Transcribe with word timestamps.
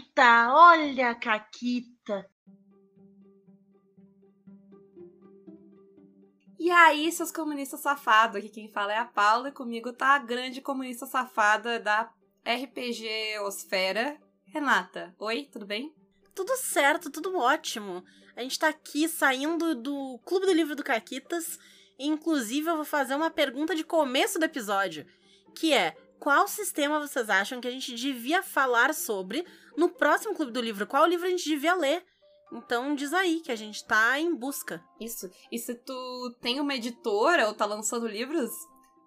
Caquita, 0.00 0.54
olha 0.54 1.10
a 1.10 1.14
Caquita. 1.14 2.30
E 6.58 6.70
aí, 6.70 7.10
seus 7.12 7.30
comunistas 7.30 7.80
safados, 7.80 8.36
aqui 8.36 8.48
quem 8.48 8.68
fala 8.68 8.92
é 8.92 8.98
a 8.98 9.04
Paula 9.04 9.48
e 9.48 9.52
comigo 9.52 9.92
tá 9.92 10.14
a 10.14 10.18
grande 10.18 10.60
comunista 10.60 11.06
safada 11.06 11.78
da 11.78 12.10
RPG 12.44 13.38
Osfera, 13.40 14.18
Renata. 14.46 15.14
Oi, 15.18 15.48
tudo 15.50 15.66
bem? 15.66 15.94
Tudo 16.34 16.56
certo, 16.56 17.10
tudo 17.10 17.36
ótimo. 17.36 18.04
A 18.36 18.42
gente 18.42 18.58
tá 18.58 18.68
aqui 18.68 19.08
saindo 19.08 19.74
do 19.74 20.18
Clube 20.24 20.46
do 20.46 20.52
Livro 20.52 20.76
do 20.76 20.84
Caquitas. 20.84 21.58
E, 21.98 22.06
inclusive, 22.06 22.70
eu 22.70 22.76
vou 22.76 22.84
fazer 22.84 23.14
uma 23.14 23.30
pergunta 23.30 23.74
de 23.74 23.84
começo 23.84 24.38
do 24.38 24.44
episódio, 24.44 25.06
que 25.54 25.72
é: 25.74 25.96
qual 26.20 26.46
sistema 26.46 27.00
vocês 27.00 27.30
acham 27.30 27.60
que 27.60 27.66
a 27.66 27.70
gente 27.70 27.94
devia 27.94 28.42
falar 28.42 28.94
sobre 28.94 29.44
no 29.76 29.88
próximo 29.88 30.34
Clube 30.34 30.52
do 30.52 30.60
Livro? 30.60 30.86
Qual 30.86 31.06
livro 31.06 31.26
a 31.26 31.30
gente 31.30 31.48
devia 31.48 31.74
ler? 31.74 32.04
Então 32.52 32.94
diz 32.94 33.12
aí 33.12 33.40
que 33.40 33.50
a 33.50 33.56
gente 33.56 33.84
tá 33.84 34.18
em 34.20 34.34
busca. 34.34 34.84
Isso. 35.00 35.30
E 35.50 35.58
se 35.58 35.74
tu 35.74 36.36
tem 36.40 36.60
uma 36.60 36.74
editora 36.74 37.48
ou 37.48 37.54
tá 37.54 37.64
lançando 37.64 38.06
livros, 38.06 38.50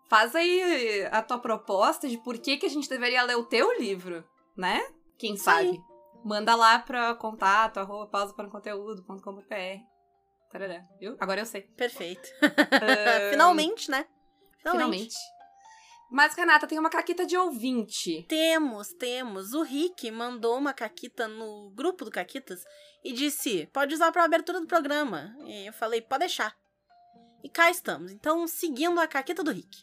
faz 0.09 0.35
aí 0.35 1.07
a 1.11 1.21
tua 1.21 1.37
proposta 1.37 2.07
de 2.07 2.17
por 2.17 2.37
que, 2.39 2.57
que 2.57 2.65
a 2.65 2.69
gente 2.69 2.89
deveria 2.89 3.23
ler 3.23 3.37
o 3.37 3.45
teu 3.45 3.79
livro, 3.79 4.23
né? 4.57 4.81
Quem 5.17 5.37
sabe? 5.37 5.79
Manda 6.23 6.55
lá 6.55 6.79
pra 6.79 7.13
contato, 7.15 7.79
arroba 7.79 8.07
pausa 8.07 8.33
para 8.33 8.49
conteúdo.com.br. 8.49 9.93
Agora 11.19 11.41
eu 11.41 11.45
sei. 11.45 11.61
Perfeito. 11.61 12.27
Uh... 12.41 13.29
Finalmente, 13.31 13.91
né? 13.91 14.05
Finalmente. 14.59 15.13
Finalmente. 15.13 15.15
Mas, 16.13 16.35
Renata, 16.35 16.67
tem 16.67 16.77
uma 16.77 16.91
caquita 16.91 17.25
de 17.25 17.35
ouvinte. 17.35 18.23
Temos, 18.29 18.89
temos. 18.89 19.53
O 19.53 19.63
Rick 19.63 20.11
mandou 20.11 20.55
uma 20.59 20.71
caquita 20.71 21.27
no 21.27 21.71
grupo 21.71 22.05
do 22.05 22.11
Caquitas 22.11 22.63
e 23.03 23.11
disse: 23.11 23.67
pode 23.73 23.95
usar 23.95 24.11
para 24.11 24.23
abertura 24.23 24.61
do 24.61 24.67
programa. 24.67 25.35
E 25.43 25.65
eu 25.65 25.73
falei: 25.73 26.01
pode 26.01 26.19
deixar. 26.19 26.55
E 27.43 27.49
cá 27.49 27.71
estamos, 27.71 28.11
então 28.11 28.45
seguindo 28.45 28.99
a 28.99 29.07
caqueta 29.07 29.43
do 29.43 29.49
Rick. 29.49 29.75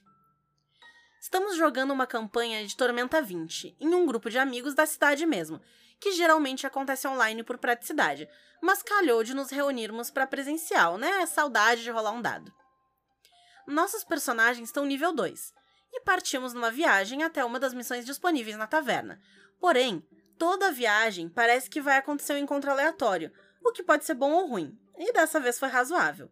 Estamos 1.20 1.56
jogando 1.56 1.90
uma 1.90 2.06
campanha 2.06 2.64
de 2.64 2.76
Tormenta 2.76 3.20
20 3.20 3.76
em 3.80 3.92
um 3.92 4.06
grupo 4.06 4.30
de 4.30 4.38
amigos 4.38 4.72
da 4.72 4.86
cidade 4.86 5.26
mesmo, 5.26 5.60
que 5.98 6.12
geralmente 6.12 6.64
acontece 6.64 7.08
online 7.08 7.42
por 7.42 7.58
praticidade, 7.58 8.28
mas 8.62 8.84
calhou 8.84 9.24
de 9.24 9.34
nos 9.34 9.50
reunirmos 9.50 10.12
para 10.12 10.28
presencial, 10.28 10.96
né? 10.96 11.26
Saudade 11.26 11.82
de 11.82 11.90
rolar 11.90 12.12
um 12.12 12.22
dado. 12.22 12.54
Nossos 13.66 14.04
personagens 14.04 14.68
estão 14.68 14.86
nível 14.86 15.12
2 15.12 15.58
e 15.92 16.00
partimos 16.00 16.52
numa 16.52 16.70
viagem 16.70 17.22
até 17.22 17.44
uma 17.44 17.58
das 17.58 17.74
missões 17.74 18.04
disponíveis 18.04 18.56
na 18.56 18.66
taverna. 18.66 19.20
Porém, 19.58 20.06
toda 20.38 20.68
a 20.68 20.72
viagem 20.72 21.28
parece 21.28 21.68
que 21.68 21.80
vai 21.80 21.98
acontecer 21.98 22.34
um 22.34 22.38
encontro 22.38 22.70
aleatório, 22.70 23.32
o 23.64 23.72
que 23.72 23.82
pode 23.82 24.04
ser 24.04 24.14
bom 24.14 24.32
ou 24.32 24.46
ruim, 24.46 24.78
e 24.98 25.12
dessa 25.12 25.40
vez 25.40 25.58
foi 25.58 25.68
razoável. 25.68 26.30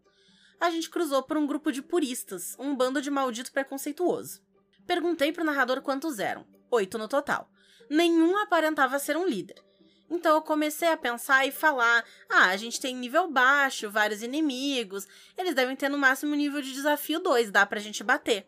A 0.60 0.70
gente 0.70 0.90
cruzou 0.90 1.22
por 1.22 1.36
um 1.36 1.46
grupo 1.46 1.70
de 1.70 1.82
puristas, 1.82 2.56
um 2.58 2.74
bando 2.74 3.00
de 3.00 3.10
maldito 3.10 3.52
preconceituoso. 3.52 4.42
Perguntei 4.86 5.32
pro 5.32 5.44
narrador 5.44 5.82
quantos 5.82 6.18
eram, 6.18 6.46
oito 6.70 6.98
no 6.98 7.06
total. 7.06 7.50
Nenhum 7.88 8.36
aparentava 8.38 8.98
ser 8.98 9.16
um 9.16 9.26
líder. 9.26 9.62
Então 10.10 10.34
eu 10.34 10.42
comecei 10.42 10.88
a 10.88 10.96
pensar 10.96 11.46
e 11.46 11.52
falar: 11.52 12.04
ah, 12.28 12.46
a 12.48 12.56
gente 12.56 12.80
tem 12.80 12.96
nível 12.96 13.30
baixo, 13.30 13.90
vários 13.90 14.22
inimigos, 14.22 15.06
eles 15.36 15.54
devem 15.54 15.76
ter 15.76 15.88
no 15.88 15.98
máximo 15.98 16.34
nível 16.34 16.62
de 16.62 16.72
desafio 16.72 17.20
2, 17.20 17.50
dá 17.50 17.66
pra 17.66 17.80
gente 17.80 18.02
bater. 18.02 18.46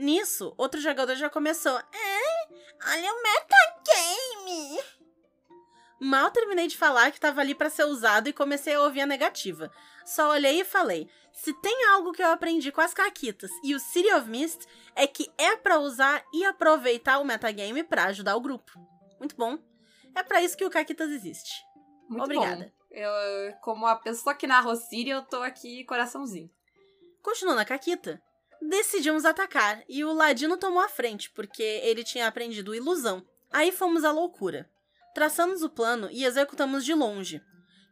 Nisso, 0.00 0.54
outro 0.56 0.80
jogador 0.80 1.14
já 1.14 1.28
começou: 1.28 1.78
é, 1.78 2.48
olha 2.88 3.12
o 3.12 3.22
metagame! 3.22 4.82
Mal 6.00 6.30
terminei 6.30 6.66
de 6.66 6.78
falar 6.78 7.10
que 7.10 7.18
estava 7.18 7.42
ali 7.42 7.54
para 7.54 7.68
ser 7.68 7.84
usado 7.84 8.26
e 8.26 8.32
comecei 8.32 8.74
a 8.74 8.80
ouvir 8.80 9.02
a 9.02 9.06
negativa. 9.06 9.70
Só 10.06 10.30
olhei 10.30 10.62
e 10.62 10.64
falei: 10.64 11.06
se 11.34 11.52
tem 11.60 11.86
algo 11.88 12.12
que 12.12 12.22
eu 12.22 12.30
aprendi 12.30 12.72
com 12.72 12.80
as 12.80 12.94
caquitas 12.94 13.50
e 13.62 13.74
o 13.74 13.78
City 13.78 14.10
of 14.14 14.26
Mist 14.26 14.66
é 14.96 15.06
que 15.06 15.30
é 15.36 15.54
para 15.54 15.78
usar 15.78 16.24
e 16.32 16.46
aproveitar 16.46 17.18
o 17.18 17.24
metagame 17.24 17.84
para 17.84 18.04
ajudar 18.04 18.36
o 18.36 18.40
grupo. 18.40 18.72
Muito 19.18 19.36
bom. 19.36 19.58
É 20.14 20.22
para 20.22 20.40
isso 20.40 20.56
que 20.56 20.64
o 20.64 20.70
Caquitas 20.70 21.10
existe. 21.10 21.62
Muito 22.08 22.24
Obrigada. 22.24 22.64
Bom. 22.64 22.96
Eu, 22.96 23.54
como 23.60 23.86
a 23.86 23.94
pessoa 23.96 24.34
que 24.34 24.46
narrou 24.46 24.74
Siri, 24.74 25.10
eu 25.10 25.22
tô 25.22 25.42
aqui 25.42 25.84
coraçãozinho. 25.84 26.50
Continuando 27.22 27.60
a 27.60 27.64
Caquita, 27.66 28.20
decidimos 28.60 29.24
atacar 29.24 29.82
e 29.88 30.04
o 30.04 30.12
Ladino 30.12 30.56
tomou 30.56 30.80
a 30.80 30.88
frente, 30.88 31.30
porque 31.30 31.62
ele 31.62 32.04
tinha 32.04 32.26
aprendido 32.26 32.74
ilusão. 32.74 33.24
Aí 33.50 33.72
fomos 33.72 34.04
à 34.04 34.12
loucura. 34.12 34.68
Traçamos 35.14 35.62
o 35.62 35.70
plano 35.70 36.08
e 36.10 36.24
executamos 36.24 36.84
de 36.84 36.94
longe, 36.94 37.42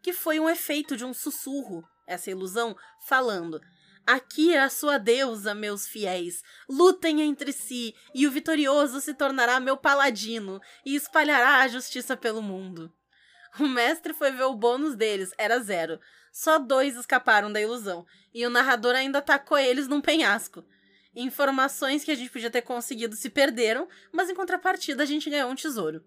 que 0.02 0.12
foi 0.12 0.38
um 0.38 0.48
efeito 0.48 0.96
de 0.96 1.04
um 1.04 1.12
sussurro, 1.12 1.82
essa 2.06 2.30
ilusão, 2.30 2.76
falando: 3.06 3.60
Aqui 4.06 4.54
é 4.54 4.60
a 4.60 4.70
sua 4.70 4.96
deusa, 4.96 5.54
meus 5.54 5.86
fiéis. 5.86 6.42
Lutem 6.68 7.20
entre 7.20 7.52
si, 7.52 7.94
e 8.14 8.26
o 8.26 8.30
vitorioso 8.30 9.00
se 9.00 9.12
tornará 9.12 9.60
meu 9.60 9.76
paladino 9.76 10.60
e 10.86 10.94
espalhará 10.94 11.58
a 11.58 11.68
justiça 11.68 12.16
pelo 12.16 12.40
mundo. 12.40 12.90
O 13.60 13.66
mestre 13.66 14.14
foi 14.14 14.30
ver 14.30 14.44
o 14.44 14.54
bônus 14.54 14.96
deles, 14.96 15.30
era 15.36 15.58
zero. 15.58 16.00
Só 16.38 16.56
dois 16.56 16.96
escaparam 16.96 17.52
da 17.52 17.60
ilusão, 17.60 18.06
e 18.32 18.46
o 18.46 18.50
narrador 18.50 18.94
ainda 18.94 19.18
atacou 19.18 19.58
eles 19.58 19.88
num 19.88 20.00
penhasco. 20.00 20.64
Informações 21.12 22.04
que 22.04 22.12
a 22.12 22.14
gente 22.14 22.30
podia 22.30 22.48
ter 22.48 22.62
conseguido 22.62 23.16
se 23.16 23.28
perderam, 23.28 23.88
mas 24.12 24.30
em 24.30 24.36
contrapartida 24.36 25.02
a 25.02 25.06
gente 25.06 25.28
ganhou 25.28 25.50
um 25.50 25.56
tesouro. 25.56 26.00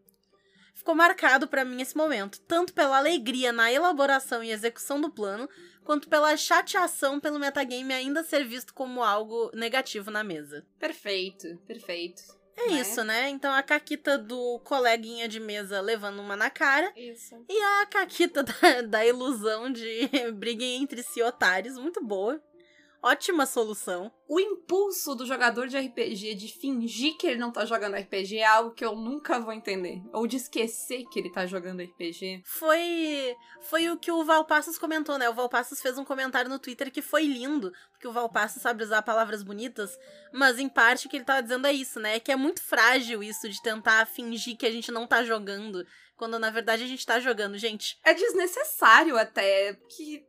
Ficou 0.73 0.95
marcado 0.95 1.49
para 1.49 1.65
mim 1.65 1.81
esse 1.81 1.97
momento, 1.97 2.39
tanto 2.47 2.73
pela 2.73 2.97
alegria 2.97 3.51
na 3.51 3.73
elaboração 3.73 4.41
e 4.41 4.51
execução 4.51 5.01
do 5.01 5.11
plano, 5.11 5.49
quanto 5.83 6.07
pela 6.07 6.37
chateação 6.37 7.19
pelo 7.19 7.37
metagame 7.37 7.93
ainda 7.93 8.23
ser 8.23 8.45
visto 8.45 8.73
como 8.73 9.03
algo 9.03 9.51
negativo 9.53 10.09
na 10.09 10.23
mesa. 10.23 10.65
Perfeito, 10.79 11.57
perfeito. 11.67 12.23
É 12.57 12.67
né? 12.69 12.81
isso, 12.81 13.03
né? 13.03 13.29
Então 13.29 13.53
a 13.53 13.63
caquita 13.63 14.17
do 14.17 14.59
coleguinha 14.63 15.27
de 15.27 15.39
mesa 15.39 15.81
levando 15.81 16.19
uma 16.19 16.35
na 16.35 16.49
cara. 16.49 16.91
Isso. 16.95 17.43
E 17.49 17.61
a 17.61 17.85
caquita 17.85 18.43
da, 18.43 18.81
da 18.87 19.05
ilusão 19.05 19.71
de 19.71 20.09
briguem 20.33 20.81
entre 20.81 21.03
si 21.03 21.21
otários, 21.21 21.77
muito 21.77 22.03
boa. 22.03 22.41
Ótima 23.03 23.47
solução. 23.47 24.11
O 24.27 24.39
impulso 24.39 25.15
do 25.15 25.25
jogador 25.25 25.67
de 25.67 25.77
RPG 25.77 26.35
de 26.35 26.47
fingir 26.47 27.17
que 27.17 27.25
ele 27.25 27.39
não 27.39 27.51
tá 27.51 27.65
jogando 27.65 27.95
RPG 27.97 28.37
é 28.37 28.45
algo 28.45 28.71
que 28.71 28.85
eu 28.85 28.95
nunca 28.95 29.39
vou 29.39 29.51
entender. 29.51 30.01
Ou 30.13 30.27
de 30.27 30.37
esquecer 30.37 31.03
que 31.11 31.19
ele 31.19 31.31
tá 31.31 31.47
jogando 31.47 31.81
RPG. 31.81 32.43
Foi 32.45 33.35
foi 33.61 33.89
o 33.89 33.97
que 33.97 34.11
o 34.11 34.23
Valpassos 34.23 34.77
comentou, 34.77 35.17
né? 35.17 35.27
O 35.29 35.33
Valpassos 35.33 35.81
fez 35.81 35.97
um 35.97 36.05
comentário 36.05 36.49
no 36.49 36.59
Twitter 36.59 36.91
que 36.91 37.01
foi 37.01 37.23
lindo, 37.23 37.73
porque 37.91 38.07
o 38.07 38.13
Valpassos 38.13 38.61
sabe 38.61 38.83
usar 38.83 39.01
palavras 39.01 39.41
bonitas, 39.41 39.97
mas 40.31 40.59
em 40.59 40.69
parte 40.69 41.07
o 41.07 41.09
que 41.09 41.17
ele 41.17 41.25
tava 41.25 41.41
dizendo 41.41 41.65
é 41.65 41.73
isso, 41.73 41.99
né? 41.99 42.19
Que 42.19 42.31
é 42.31 42.35
muito 42.35 42.61
frágil 42.61 43.23
isso 43.23 43.49
de 43.49 43.61
tentar 43.61 44.05
fingir 44.05 44.55
que 44.55 44.65
a 44.65 44.71
gente 44.71 44.91
não 44.91 45.07
tá 45.07 45.23
jogando, 45.23 45.85
quando 46.15 46.37
na 46.37 46.51
verdade 46.51 46.83
a 46.83 46.87
gente 46.87 47.05
tá 47.05 47.19
jogando, 47.19 47.57
gente. 47.57 47.99
É 48.03 48.13
desnecessário 48.13 49.17
até, 49.17 49.73
que 49.89 50.23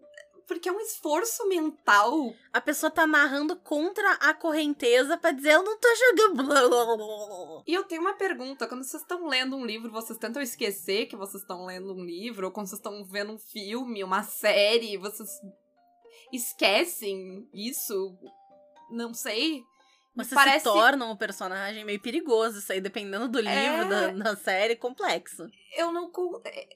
porque 0.53 0.69
é 0.69 0.73
um 0.73 0.81
esforço 0.81 1.49
mental. 1.49 2.35
A 2.53 2.61
pessoa 2.61 2.91
tá 2.91 3.07
narrando 3.07 3.57
contra 3.57 4.13
a 4.15 4.35
correnteza 4.35 5.17
para 5.17 5.33
dizer 5.33 5.55
eu 5.55 5.63
não 5.63 5.79
tô 5.79 5.89
jogando. 5.97 7.63
E 7.67 7.73
eu 7.73 7.85
tenho 7.85 8.03
uma 8.03 8.15
pergunta: 8.15 8.67
quando 8.67 8.85
vocês 8.85 9.03
estão 9.03 9.27
lendo 9.27 9.57
um 9.57 9.65
livro, 9.65 9.91
vocês 9.91 10.19
tentam 10.19 10.43
esquecer 10.43 11.07
que 11.07 11.17
vocês 11.17 11.43
estão 11.43 11.65
lendo 11.65 11.95
um 11.95 12.05
livro? 12.05 12.47
Ou 12.47 12.53
quando 12.53 12.67
vocês 12.67 12.79
estão 12.79 13.05
vendo 13.05 13.33
um 13.33 13.39
filme, 13.39 14.05
uma 14.05 14.23
série, 14.23 14.97
vocês 14.97 15.31
esquecem 16.33 17.49
isso? 17.53 18.17
Não 18.91 19.15
sei. 19.15 19.63
Você 20.15 20.34
parece... 20.34 20.59
se 20.59 20.65
torna 20.65 21.06
um 21.06 21.17
personagem 21.17 21.84
meio 21.84 22.00
perigoso, 22.00 22.59
isso 22.59 22.71
aí, 22.71 22.81
dependendo 22.81 23.28
do 23.28 23.41
livro, 23.41 23.55
é... 23.55 23.84
da, 23.84 24.09
da, 24.09 24.37
série, 24.37 24.77
complexo. 24.77 25.47
Eu 25.75 25.91
não, 25.91 26.13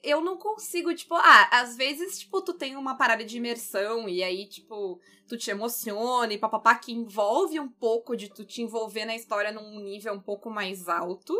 eu 0.03 0.21
não 0.21 0.37
consigo, 0.37 0.93
tipo, 0.95 1.13
ah, 1.13 1.49
às 1.51 1.75
vezes, 1.75 2.19
tipo, 2.19 2.41
tu 2.41 2.53
tem 2.53 2.75
uma 2.75 2.97
parada 2.97 3.23
de 3.23 3.37
imersão 3.37 4.09
e 4.09 4.23
aí, 4.23 4.47
tipo, 4.47 4.99
tu 5.27 5.37
te 5.37 5.51
emociona 5.51 6.33
e 6.33 6.37
papapá, 6.39 6.75
que 6.75 6.91
envolve 6.91 7.59
um 7.59 7.69
pouco 7.69 8.15
de 8.15 8.27
tu 8.27 8.43
te 8.43 8.63
envolver 8.63 9.05
na 9.05 9.15
história 9.15 9.51
num 9.51 9.79
nível 9.81 10.13
um 10.13 10.21
pouco 10.21 10.49
mais 10.49 10.87
alto, 10.89 11.33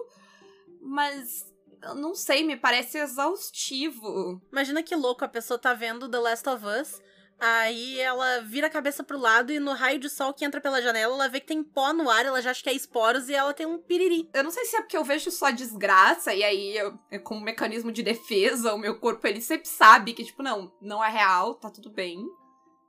mas 0.80 1.51
eu 1.81 1.95
não 1.95 2.13
sei, 2.13 2.44
me 2.44 2.56
parece 2.56 3.00
exaustivo. 3.00 4.39
Imagina 4.51 4.83
que 4.83 4.95
louco, 4.95 5.25
a 5.25 5.30
pessoa 5.30 5.57
tá 5.57 5.74
vendo 5.74 6.10
The 6.10 6.19
Last 6.19 6.48
of 6.48 6.63
Us 6.63 7.01
Aí 7.39 8.00
ela 8.00 8.42
vira 8.42 8.66
a 8.66 8.69
cabeça 8.69 9.04
pro 9.04 9.18
lado 9.18 9.51
e 9.51 9.60
no 9.60 9.74
raio 9.74 10.00
de 10.00 10.10
sol 10.10 10.34
que 10.34 10.44
entra 10.44 10.60
pela 10.60 10.81
janela, 10.81 11.13
ela 11.13 11.30
vê 11.30 11.39
que 11.39 11.45
tem 11.45 11.63
pó 11.63 11.94
no 11.94 12.10
ar, 12.10 12.25
ela 12.25 12.42
já 12.42 12.50
acha 12.50 12.63
que 12.63 12.69
é 12.69 12.74
esporos 12.74 13.30
e 13.30 13.36
ela 13.36 13.54
tem 13.54 13.66
um 13.68 13.78
piriri. 13.78 14.28
Eu 14.34 14.44
não 14.44 14.50
sei 14.50 14.66
se 14.66 14.75
é 14.75 14.81
porque 14.81 14.98
eu 14.98 15.04
vejo 15.04 15.30
só 15.30 15.51
desgraça 15.51 16.34
e 16.34 16.44
aí, 16.44 16.75
eu, 16.75 16.98
com 17.24 17.36
um 17.36 17.42
mecanismo 17.42 17.92
de 17.92 18.01
defesa, 18.01 18.74
o 18.74 18.80
meu 18.80 19.00
corpo 19.00 19.28
ele 19.28 19.39
sempre 19.39 19.68
sabe 19.68 20.13
que, 20.13 20.24
tipo, 20.24 20.42
não, 20.42 20.74
não 20.81 21.04
é 21.04 21.10
real, 21.10 21.54
tá 21.54 21.69
tudo 21.69 21.92
bem, 21.92 22.25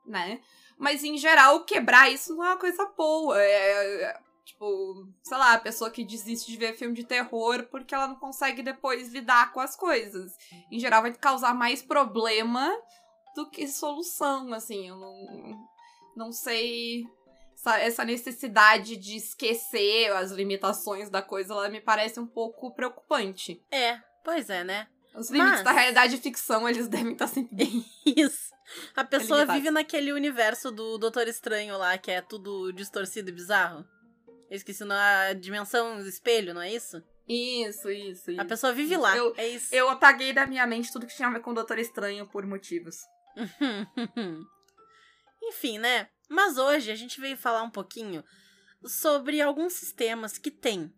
né? 0.07 0.41
Mas 0.79 1.05
em 1.05 1.19
geral, 1.19 1.65
quebrar 1.65 2.11
isso 2.11 2.35
não 2.35 2.45
é 2.45 2.49
uma 2.49 2.59
coisa 2.59 2.87
boa. 2.97 3.37
É, 3.39 4.19
Tipo, 4.49 5.07
sei 5.23 5.37
lá, 5.37 5.53
a 5.53 5.61
pessoa 5.61 5.91
que 5.91 6.03
desiste 6.03 6.51
de 6.51 6.57
ver 6.57 6.73
filme 6.73 6.95
de 6.95 7.05
terror 7.05 7.69
porque 7.71 7.95
ela 7.95 8.09
não 8.09 8.15
consegue 8.15 8.63
depois 8.63 9.13
lidar 9.13 9.53
com 9.53 9.61
as 9.61 9.77
coisas. 9.77 10.33
Em 10.73 10.81
geral, 10.81 11.03
vai 11.03 11.13
causar 11.13 11.55
mais 11.55 11.83
problema 11.83 12.75
do 13.39 13.49
que 13.51 13.69
solução, 13.69 14.53
assim. 14.53 14.89
Eu 14.89 14.97
não, 14.97 15.69
não 16.17 16.33
sei. 16.33 17.05
Essa, 17.55 17.79
essa 17.81 18.05
necessidade 18.05 18.97
de 18.97 19.17
esquecer 19.17 20.13
as 20.13 20.31
limitações 20.31 21.09
da 21.11 21.21
coisa, 21.23 21.53
ela 21.55 21.69
me 21.69 21.81
parece 21.81 22.19
um 22.21 22.27
pouco 22.27 22.73
preocupante. 22.75 23.61
É, 23.71 23.99
pois 24.25 24.49
é, 24.51 24.63
né? 24.65 24.87
Os 25.15 25.31
limites 25.31 25.55
Mas- 25.55 25.65
da 25.65 25.73
realidade 25.73 26.15
e 26.15 26.19
ficção, 26.21 26.69
eles 26.69 26.87
devem 26.89 27.13
estar 27.13 27.27
sempre 27.27 27.55
bem. 27.57 27.85
Isso. 28.07 28.53
A 28.95 29.03
pessoa 29.03 29.39
limitado. 29.41 29.59
vive 29.59 29.71
naquele 29.71 30.13
universo 30.13 30.71
do 30.71 30.99
Doutor 30.99 31.27
Estranho 31.27 31.77
lá, 31.79 31.97
que 31.99 32.11
é 32.11 32.21
tudo 32.21 32.71
distorcido 32.73 33.31
e 33.31 33.33
bizarro. 33.33 33.85
Eu 34.51 34.57
esqueci 34.57 34.85
na 34.85 35.33
dimensão 35.33 35.99
espelho, 36.07 36.55
não 36.55 36.63
é 36.63 36.73
isso? 36.73 37.03
Isso, 37.29 37.91
isso, 37.91 38.31
isso. 38.31 38.41
A 38.41 38.45
pessoa 38.45 38.73
vive 38.73 38.97
lá. 38.97 39.17
Eu- 39.17 39.35
é 39.37 39.49
isso. 39.49 39.75
Eu 39.75 39.89
apaguei 39.91 40.33
da 40.33 40.47
minha 40.47 40.67
mente 40.67 40.93
tudo 40.93 41.07
que 41.07 41.15
tinha 41.17 41.29
a 41.29 41.33
ver 41.33 41.41
com 41.41 41.51
o 41.51 41.55
Doutor 41.55 41.79
Estranho 41.79 42.27
por 42.29 42.47
motivos. 42.47 42.99
Enfim, 45.43 45.79
né? 45.79 46.09
Mas 46.29 46.59
hoje 46.59 46.91
a 46.91 46.95
gente 46.95 47.21
veio 47.21 47.37
falar 47.37 47.63
um 47.63 47.71
pouquinho 47.71 48.25
sobre 48.85 49.41
alguns 49.41 49.73
sistemas 49.73 50.39
que 50.39 50.51
têm 50.51 50.93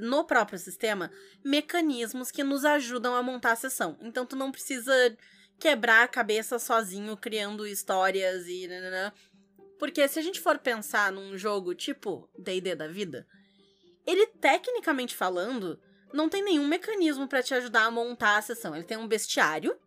no 0.00 0.24
próprio 0.24 0.58
sistema 0.58 1.10
mecanismos 1.44 2.30
que 2.30 2.44
nos 2.44 2.64
ajudam 2.64 3.14
a 3.14 3.22
montar 3.22 3.52
a 3.52 3.56
sessão. 3.56 3.98
Então 4.00 4.24
tu 4.24 4.36
não 4.36 4.52
precisa 4.52 4.92
quebrar 5.58 6.04
a 6.04 6.08
cabeça 6.08 6.58
sozinho 6.58 7.16
criando 7.16 7.66
histórias 7.66 8.46
e 8.46 8.66
nananã. 8.66 9.12
Porque 9.78 10.06
se 10.08 10.18
a 10.18 10.22
gente 10.22 10.40
for 10.40 10.58
pensar 10.58 11.12
num 11.12 11.36
jogo 11.36 11.74
tipo 11.74 12.28
D&D 12.38 12.74
da 12.74 12.86
vida, 12.86 13.26
ele 14.06 14.26
tecnicamente 14.26 15.14
falando 15.14 15.80
não 16.12 16.28
tem 16.28 16.42
nenhum 16.42 16.66
mecanismo 16.66 17.28
pra 17.28 17.42
te 17.42 17.54
ajudar 17.54 17.84
a 17.84 17.90
montar 17.90 18.38
a 18.38 18.42
sessão. 18.42 18.74
Ele 18.74 18.84
tem 18.84 18.96
um 18.96 19.08
bestiário 19.08 19.78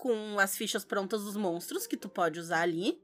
com 0.00 0.38
as 0.38 0.56
fichas 0.56 0.82
prontas 0.84 1.24
dos 1.24 1.36
monstros 1.36 1.86
que 1.86 1.96
tu 1.96 2.08
pode 2.08 2.40
usar 2.40 2.62
ali. 2.62 2.98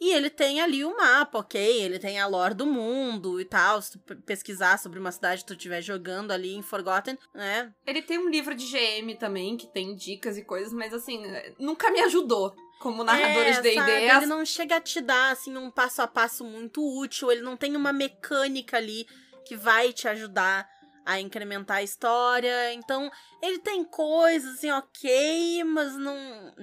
E 0.00 0.12
ele 0.12 0.28
tem 0.28 0.60
ali 0.60 0.84
o 0.84 0.94
mapa, 0.94 1.38
ok? 1.38 1.82
Ele 1.82 1.98
tem 1.98 2.20
a 2.20 2.26
lore 2.26 2.52
do 2.52 2.66
mundo 2.66 3.40
e 3.40 3.44
tal. 3.44 3.80
Se 3.80 3.92
tu 3.92 3.98
pe- 4.00 4.16
pesquisar 4.16 4.78
sobre 4.78 4.98
uma 4.98 5.10
cidade 5.12 5.40
que 5.42 5.46
tu 5.46 5.54
estiver 5.54 5.80
jogando 5.80 6.30
ali 6.32 6.54
em 6.54 6.60
Forgotten, 6.62 7.16
né? 7.32 7.72
Ele 7.86 8.02
tem 8.02 8.18
um 8.18 8.28
livro 8.28 8.54
de 8.54 8.66
GM 8.66 9.14
também, 9.18 9.56
que 9.56 9.66
tem 9.68 9.94
dicas 9.94 10.36
e 10.36 10.44
coisas, 10.44 10.72
mas 10.74 10.92
assim, 10.92 11.22
nunca 11.58 11.90
me 11.90 12.00
ajudou 12.00 12.54
como 12.80 13.02
narrador 13.02 13.44
é, 13.44 13.52
de 13.52 13.62
D&D. 13.62 13.90
Ele 14.16 14.26
não 14.26 14.44
chega 14.44 14.76
a 14.76 14.80
te 14.80 15.00
dar, 15.00 15.30
assim, 15.32 15.56
um 15.56 15.70
passo 15.70 16.02
a 16.02 16.06
passo 16.06 16.44
muito 16.44 16.82
útil. 17.00 17.30
Ele 17.32 17.40
não 17.40 17.56
tem 17.56 17.74
uma 17.76 17.92
mecânica 17.92 18.76
ali 18.76 19.06
que 19.46 19.56
vai 19.56 19.92
te 19.92 20.06
ajudar 20.08 20.68
a 21.04 21.20
incrementar 21.20 21.78
a 21.78 21.82
história. 21.82 22.72
Então, 22.72 23.10
ele 23.42 23.58
tem 23.58 23.84
coisas, 23.84 24.54
assim, 24.54 24.70
ok, 24.70 25.64
mas 25.64 25.94
não... 25.96 26.54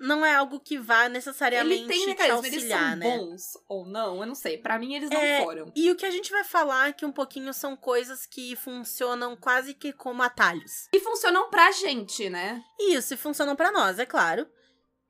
Não 0.00 0.24
é 0.24 0.32
algo 0.32 0.60
que 0.60 0.78
vá 0.78 1.08
necessariamente 1.08 1.82
Ele 1.82 1.88
tem 1.88 2.00
te 2.02 2.06
mecanismos, 2.06 2.44
eles 2.44 2.54
auxiliar, 2.54 2.90
são 2.90 2.96
né? 2.98 3.16
bons 3.18 3.42
ou 3.68 3.84
não, 3.84 4.20
eu 4.20 4.26
não 4.26 4.34
sei. 4.36 4.56
Pra 4.56 4.78
mim, 4.78 4.94
eles 4.94 5.10
não 5.10 5.20
É, 5.20 5.42
foram. 5.42 5.72
E 5.74 5.90
o 5.90 5.96
que 5.96 6.06
a 6.06 6.10
gente 6.10 6.30
vai 6.30 6.44
falar 6.44 6.86
aqui 6.86 7.04
um 7.04 7.10
pouquinho 7.10 7.52
são 7.52 7.76
coisas 7.76 8.24
que 8.24 8.54
funcionam 8.54 9.34
quase 9.34 9.74
que 9.74 9.92
como 9.92 10.22
atalhos. 10.22 10.86
E 10.92 11.00
funcionam 11.00 11.50
pra 11.50 11.72
gente, 11.72 12.30
né? 12.30 12.62
Isso, 12.78 13.14
e 13.14 13.16
funcionam 13.16 13.56
pra 13.56 13.72
nós, 13.72 13.98
é 13.98 14.06
claro. 14.06 14.46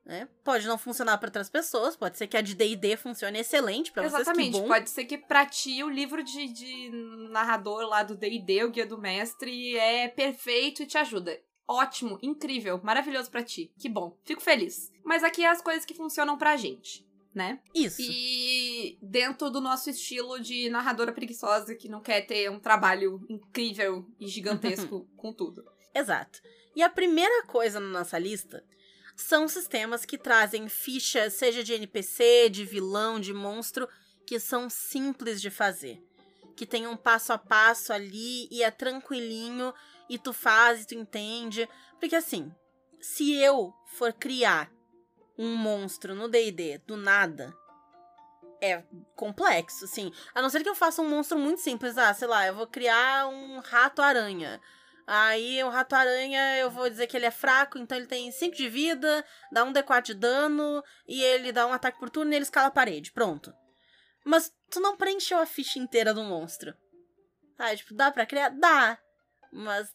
Né? 0.09 0.27
Pode 0.43 0.65
não 0.65 0.75
funcionar 0.75 1.19
pra 1.19 1.27
outras 1.27 1.51
pessoas, 1.51 1.95
pode 1.95 2.17
ser 2.17 2.25
que 2.25 2.35
a 2.35 2.41
de 2.41 2.55
D&D 2.55 2.97
funcione 2.97 3.37
excelente 3.37 3.91
pra 3.91 4.01
vocês, 4.01 4.13
que 4.15 4.21
Exatamente. 4.21 4.51
bom. 4.53 4.67
Pode 4.67 4.89
ser 4.89 5.05
que 5.05 5.19
pra 5.19 5.45
ti 5.45 5.83
o 5.83 5.89
livro 5.89 6.23
de, 6.23 6.47
de 6.51 6.89
narrador 7.29 7.87
lá 7.87 8.01
do 8.01 8.15
D&D, 8.15 8.63
o 8.63 8.71
Guia 8.71 8.87
do 8.87 8.97
Mestre, 8.97 9.77
é 9.77 10.07
perfeito 10.07 10.81
e 10.81 10.87
te 10.87 10.97
ajuda. 10.97 11.39
Ótimo, 11.67 12.17
incrível, 12.23 12.81
maravilhoso 12.83 13.29
pra 13.29 13.43
ti. 13.43 13.71
Que 13.77 13.87
bom, 13.87 14.17
fico 14.25 14.41
feliz. 14.41 14.91
Mas 15.05 15.23
aqui 15.23 15.43
é 15.43 15.47
as 15.47 15.61
coisas 15.61 15.85
que 15.85 15.93
funcionam 15.93 16.39
pra 16.39 16.57
gente, 16.57 17.07
né? 17.31 17.59
Isso. 17.75 18.01
E 18.01 18.97
dentro 19.03 19.51
do 19.51 19.61
nosso 19.61 19.91
estilo 19.91 20.39
de 20.39 20.71
narradora 20.71 21.11
preguiçosa 21.11 21.75
que 21.75 21.87
não 21.87 22.01
quer 22.01 22.21
ter 22.21 22.49
um 22.49 22.59
trabalho 22.59 23.23
incrível 23.29 24.03
e 24.19 24.27
gigantesco 24.27 25.07
com 25.15 25.31
tudo. 25.31 25.63
Exato. 25.93 26.41
E 26.75 26.81
a 26.81 26.89
primeira 26.89 27.45
coisa 27.45 27.79
na 27.79 27.99
nossa 27.99 28.17
lista 28.17 28.63
são 29.21 29.47
sistemas 29.47 30.05
que 30.05 30.17
trazem 30.17 30.69
fichas, 30.69 31.33
seja 31.33 31.63
de 31.63 31.73
NPC, 31.73 32.49
de 32.49 32.65
vilão, 32.65 33.19
de 33.19 33.33
monstro, 33.33 33.87
que 34.25 34.39
são 34.39 34.69
simples 34.69 35.41
de 35.41 35.49
fazer. 35.49 36.01
Que 36.55 36.65
tem 36.65 36.87
um 36.87 36.97
passo 36.97 37.33
a 37.33 37.37
passo 37.37 37.91
ali 37.93 38.47
e 38.51 38.63
é 38.63 38.71
tranquilinho 38.71 39.73
e 40.09 40.17
tu 40.17 40.33
faz 40.33 40.83
e 40.83 40.87
tu 40.87 40.95
entende. 40.95 41.67
Porque 41.99 42.15
assim, 42.15 42.53
se 42.99 43.35
eu 43.35 43.73
for 43.85 44.13
criar 44.13 44.71
um 45.37 45.55
monstro 45.55 46.13
no 46.13 46.27
D&D 46.27 46.79
do 46.79 46.97
nada, 46.97 47.55
é 48.61 48.83
complexo, 49.15 49.85
assim. 49.85 50.11
A 50.33 50.41
não 50.41 50.49
ser 50.49 50.63
que 50.63 50.69
eu 50.69 50.75
faça 50.75 51.01
um 51.01 51.09
monstro 51.09 51.37
muito 51.37 51.61
simples, 51.61 51.97
ah, 51.97 52.13
sei 52.13 52.27
lá, 52.27 52.45
eu 52.45 52.55
vou 52.55 52.67
criar 52.67 53.27
um 53.27 53.59
rato-aranha. 53.59 54.59
Aí 55.11 55.63
o 55.63 55.69
rato-aranha, 55.69 56.57
eu 56.57 56.69
vou 56.69 56.87
dizer 56.87 57.07
que 57.07 57.17
ele 57.17 57.25
é 57.25 57.31
fraco, 57.31 57.79
então 57.79 57.97
ele 57.97 58.05
tem 58.05 58.31
5 58.31 58.55
de 58.55 58.69
vida, 58.69 59.25
dá 59.51 59.63
um 59.63 59.73
D4 59.73 60.03
de 60.03 60.13
dano, 60.13 60.83
e 61.07 61.19
ele 61.23 61.51
dá 61.51 61.65
um 61.65 61.73
ataque 61.73 61.97
por 61.99 62.11
turno 62.11 62.31
e 62.31 62.35
ele 62.35 62.43
escala 62.43 62.67
a 62.67 62.71
parede. 62.71 63.11
Pronto. 63.11 63.51
Mas 64.23 64.53
tu 64.69 64.79
não 64.79 64.95
preencheu 64.95 65.39
a 65.39 65.47
ficha 65.47 65.79
inteira 65.79 66.13
do 66.13 66.23
monstro. 66.23 66.75
Ah, 67.57 67.75
tipo, 67.75 67.95
dá 67.95 68.11
pra 68.11 68.23
criar? 68.27 68.49
Dá. 68.49 68.99
Mas, 69.51 69.89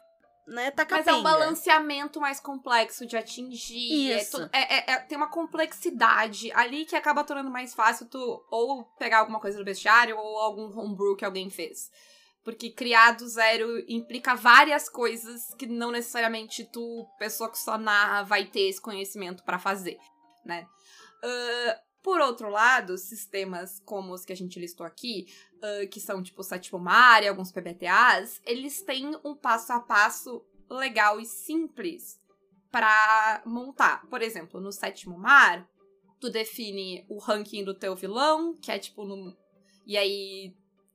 né, 0.49 0.73
tá 0.73 0.85
Mas 0.91 1.07
é 1.07 1.13
um 1.13 1.23
capenga. 1.23 1.23
balanceamento 1.23 2.21
mais 2.21 2.41
complexo 2.41 3.07
de 3.07 3.17
atingir. 3.17 4.11
é 4.11 4.19
Isso. 4.19 4.51
é- 4.53 4.79
é- 4.79 4.93
é- 4.95 4.99
tem 4.99 5.17
uma 5.17 5.31
complexidade 5.31 6.51
ali 6.55 6.85
que 6.87 6.97
acaba 6.97 7.23
tornando 7.23 7.53
mais 7.53 7.73
fácil 7.73 8.09
tu 8.09 8.45
ou 8.51 8.83
pegar 8.99 9.19
alguma 9.19 9.39
coisa 9.39 9.57
do 9.57 9.65
bestiário 9.65 10.19
ou 10.19 10.39
algum 10.39 10.77
homebrew 10.77 11.15
que 11.15 11.25
alguém 11.25 11.49
fez. 11.51 11.89
Porque 12.45 12.71
criar 12.71 13.13
do 13.13 13.27
zero 13.27 13.83
implica 13.89 14.35
várias 14.35 14.89
coisas 14.89 15.55
que 15.55 15.67
não 15.67 15.91
necessariamente 15.91 16.65
tu, 16.65 17.09
pessoa 17.19 17.51
que 17.51 17.59
só 17.59 17.79
narra, 17.79 18.23
vai 18.23 18.45
ter 18.45 18.69
esse 18.69 18.81
conhecimento 18.81 19.43
pra 19.45 19.59
fazer, 19.59 19.99
né? 20.45 20.67
Ah, 21.23 21.81
por 22.03 22.21
outro 22.21 22.51
lado, 22.51 22.99
sistemas 22.99 23.81
como 23.81 24.13
os 24.13 24.27
que 24.27 24.33
a 24.33 24.37
gente 24.37 24.61
listou 24.61 24.85
aqui, 24.85 25.27
ah, 25.63 25.87
que 25.87 25.99
são 25.99 26.23
tipo 26.23 26.43
o 26.43 26.45
Sétimo 26.45 26.79
Mar 26.79 27.23
e 27.23 27.29
alguns 27.29 27.51
PBTAs, 27.51 28.43
eles 28.45 28.83
têm 28.83 29.19
um 29.25 29.35
passo 29.35 29.73
a 29.73 29.81
passo 29.81 30.45
legal 30.69 31.19
e 31.19 31.25
simples 31.25 32.21
pra 32.71 33.43
montar. 33.47 34.07
Por 34.11 34.21
exemplo, 34.21 34.61
no 34.61 34.71
Sétimo 34.71 35.19
Mar, 35.19 35.67
tu 36.21 36.29
define 36.29 37.07
o 37.09 37.19
ranking 37.19 37.65
do 37.65 37.73
teu 37.73 37.97
vilão, 37.97 38.55
que 38.55 38.71
é 38.71 38.79
tipo 38.79 39.05
no... 39.05 39.35
E 39.87 39.97
aí 39.97 40.55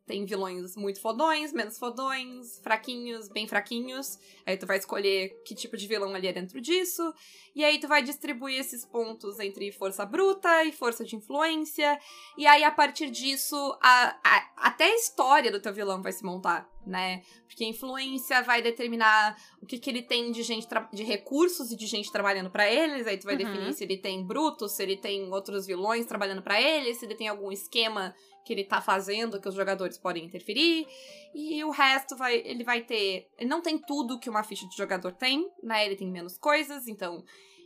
tem 0.10 0.26
vilões 0.26 0.76
muito 0.76 1.00
fodões, 1.00 1.54
menos 1.54 1.78
fodões, 1.78 2.60
fraquinhos, 2.64 3.30
bem 3.30 3.48
fraquinhos. 3.48 4.18
Aí 4.44 4.58
tu 4.58 4.66
vai 4.66 4.80
escolher 4.80 5.40
que 5.46 5.54
tipo 5.54 5.78
de 5.78 5.86
vilão 5.88 6.16
ali 6.16 6.26
é 6.28 6.34
dentro 6.34 6.60
disso. 6.60 7.14
E 7.56 7.64
aí 7.64 7.80
tu 7.80 7.88
vai 7.88 8.02
distribuir 8.02 8.60
esses 8.60 8.84
pontos 8.84 9.40
entre 9.40 9.72
força 9.72 10.04
bruta 10.08 10.64
e 10.64 10.72
força 10.72 11.06
de 11.06 11.16
influência. 11.16 12.00
E 12.36 12.48
aí, 12.48 12.64
a 12.64 12.72
partir 12.72 13.12
disso, 13.12 13.56
a, 13.82 14.18
a- 14.24 14.52
até 14.58 14.86
a 14.86 14.96
história 14.96 15.52
do 15.52 15.62
teu 15.62 15.72
vilão 15.74 16.02
vai 16.02 16.12
se 16.12 16.24
montar, 16.26 16.68
né? 16.88 17.22
Porque 17.48 17.64
a 17.64 17.68
influência 17.68 18.42
vai 18.42 18.62
determinar 18.64 19.36
o 19.62 19.66
que, 19.68 19.78
que 19.78 19.90
ele 19.92 20.02
tem 20.02 20.32
de 20.32 20.42
gente 20.42 20.68
de 20.92 21.04
recursos 21.04 21.72
e 21.72 21.76
de 21.76 21.86
gente 21.86 22.12
trabalhando 22.12 22.50
pra 22.50 22.68
eles. 22.72 23.06
Aí 23.06 23.18
tu 23.18 23.26
vai 23.26 23.36
Uhum. 23.36 23.44
definir 23.44 23.74
se 23.74 23.84
ele 23.84 23.98
tem 23.98 24.26
brutos, 24.26 24.72
se 24.72 24.82
ele 24.82 24.98
tem 24.98 25.32
outros 25.32 25.68
vilões 25.68 26.06
trabalhando 26.08 26.42
pra 26.42 26.60
ele, 26.60 26.96
se 26.96 27.06
ele 27.06 27.16
tem 27.16 27.28
algum 27.28 27.52
esquema 27.52 28.16
que 28.50 28.54
ele 28.54 28.64
tá 28.64 28.82
fazendo 28.82 29.40
que 29.40 29.48
os 29.48 29.54
jogadores 29.54 29.96
podem 29.96 30.26
interferir. 30.26 30.88
E 31.36 31.64
o 31.64 31.70
resto 31.70 32.16
vai, 32.16 32.38
ele 32.38 32.64
vai 32.64 32.82
ter, 32.82 33.30
ele 33.38 33.48
não 33.48 33.62
tem 33.62 33.78
tudo 33.78 34.18
que 34.20 34.28
uma 34.28 34.42
ficha 34.44 34.68
de 34.68 34.76
jogador 34.76 35.12
tem, 35.14 35.48
né? 35.62 35.86
Ele 35.86 35.96
tem 35.96 36.10
menos 36.10 36.36
coisas, 36.36 36.88
então 36.88 37.24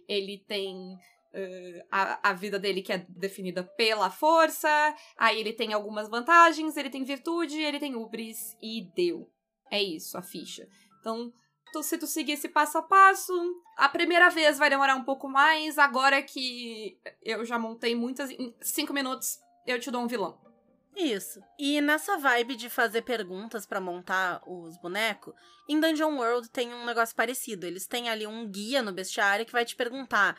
ele 0.10 0.44
tem 0.46 0.98
eh, 1.34 1.86
a, 1.90 2.32
a 2.32 2.34
vida 2.34 2.60
dele 2.60 2.82
que 2.82 2.92
é 2.92 3.06
definida 3.08 3.64
pela 3.64 4.10
força, 4.10 4.68
aí 5.18 5.40
ele 5.40 5.54
tem 5.54 5.72
algumas 5.72 6.10
vantagens, 6.10 6.76
ele 6.76 6.90
tem 6.90 7.06
virtude, 7.06 7.62
ele 7.62 7.80
tem 7.80 7.96
ubris 7.96 8.58
e 8.62 8.82
deu. 8.94 9.30
É 9.72 9.82
isso, 9.82 10.18
a 10.18 10.22
ficha. 10.22 10.68
Então, 11.00 11.32
tu- 11.72 11.82
se 11.82 11.98
tu 11.98 12.06
seguir 12.06 12.34
esse 12.34 12.50
passo 12.50 12.78
a 12.78 12.82
passo, 12.84 13.34
a 13.78 13.88
primeira 13.88 14.30
vez 14.30 14.58
vai 14.58 14.70
demorar 14.70 14.98
um 14.98 15.06
pouco 15.06 15.30
mais, 15.30 15.78
agora 15.78 16.22
que 16.22 16.98
eu 17.22 17.46
já 17.46 17.58
montei 17.58 17.96
muitas, 17.96 18.30
em 18.32 18.54
cinco 18.62 18.92
minutos 18.92 19.40
eu 19.66 19.80
te 19.80 19.90
dou 19.90 20.02
um 20.02 20.08
vilão. 20.08 20.38
Isso. 20.96 21.42
E 21.58 21.82
nessa 21.82 22.18
vibe 22.18 22.56
de 22.56 22.70
fazer 22.70 23.02
perguntas 23.02 23.66
pra 23.66 23.82
montar 23.82 24.42
os 24.48 24.78
bonecos, 24.78 25.34
em 25.68 25.80
Dungeon 25.80 26.18
World 26.18 26.50
tem 26.50 26.74
um 26.74 26.86
negócio 26.86 27.16
parecido. 27.16 27.66
Eles 27.66 27.88
têm 27.88 28.10
ali 28.10 28.28
um 28.28 28.48
guia 28.48 28.82
no 28.82 28.94
bestiário 28.94 29.46
que 29.46 29.52
vai 29.52 29.66
te 29.66 29.76
perguntar: 29.76 30.38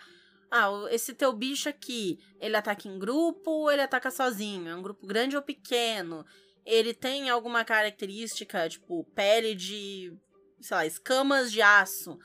ah, 0.50 0.68
esse 0.90 1.12
teu 1.12 1.32
bicho 1.32 1.68
aqui, 1.68 2.18
ele 2.40 2.56
ataca 2.56 2.86
em 2.86 2.98
grupo 2.98 3.50
ou 3.50 3.70
ele 3.70 3.82
ataca 3.82 4.10
sozinho? 4.10 4.68
É 4.68 4.74
um 4.74 4.82
grupo 4.82 5.06
grande 5.06 5.36
ou 5.36 5.42
pequeno? 5.42 6.24
ele 6.64 6.94
tem 6.94 7.28
alguma 7.28 7.64
característica, 7.64 8.68
tipo, 8.68 9.04
pele 9.14 9.54
de, 9.54 10.12
sei 10.60 10.76
lá, 10.76 10.86
escamas 10.86 11.52
de 11.52 11.60
aço, 11.60 12.18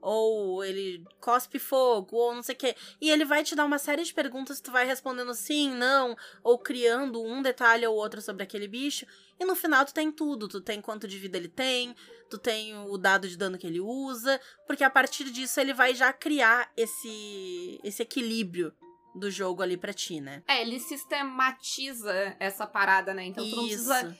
ou 0.00 0.64
ele 0.64 1.04
cospe 1.20 1.58
fogo, 1.58 2.16
ou 2.16 2.34
não 2.34 2.42
sei 2.42 2.54
o 2.54 2.58
quê. 2.58 2.74
E 3.00 3.10
ele 3.10 3.24
vai 3.24 3.44
te 3.44 3.54
dar 3.54 3.64
uma 3.64 3.78
série 3.78 4.04
de 4.04 4.14
perguntas, 4.14 4.60
tu 4.60 4.70
vai 4.70 4.86
respondendo 4.86 5.34
sim, 5.34 5.70
não, 5.70 6.16
ou 6.42 6.58
criando 6.58 7.22
um 7.22 7.42
detalhe 7.42 7.86
ou 7.86 7.96
outro 7.96 8.20
sobre 8.20 8.42
aquele 8.42 8.66
bicho. 8.66 9.06
E 9.38 9.44
no 9.44 9.56
final 9.56 9.84
tu 9.84 9.94
tem 9.94 10.10
tudo, 10.10 10.48
tu 10.48 10.60
tem 10.60 10.80
quanto 10.80 11.08
de 11.08 11.18
vida 11.18 11.36
ele 11.36 11.48
tem, 11.48 11.94
tu 12.28 12.38
tem 12.38 12.76
o 12.88 12.96
dado 12.96 13.28
de 13.28 13.36
dano 13.36 13.58
que 13.58 13.66
ele 13.66 13.80
usa, 13.80 14.40
porque 14.66 14.84
a 14.84 14.90
partir 14.90 15.24
disso 15.30 15.60
ele 15.60 15.72
vai 15.72 15.94
já 15.94 16.12
criar 16.12 16.70
esse 16.76 17.80
esse 17.82 18.02
equilíbrio 18.02 18.72
do 19.14 19.30
jogo 19.30 19.62
ali 19.62 19.76
pra 19.76 19.92
ti, 19.92 20.20
né? 20.20 20.42
É, 20.46 20.62
ele 20.62 20.78
sistematiza 20.78 22.36
essa 22.38 22.66
parada, 22.66 23.12
né? 23.12 23.24
Então 23.24 23.48
tu 23.48 23.56
não 23.56 23.66
precisa 23.66 24.16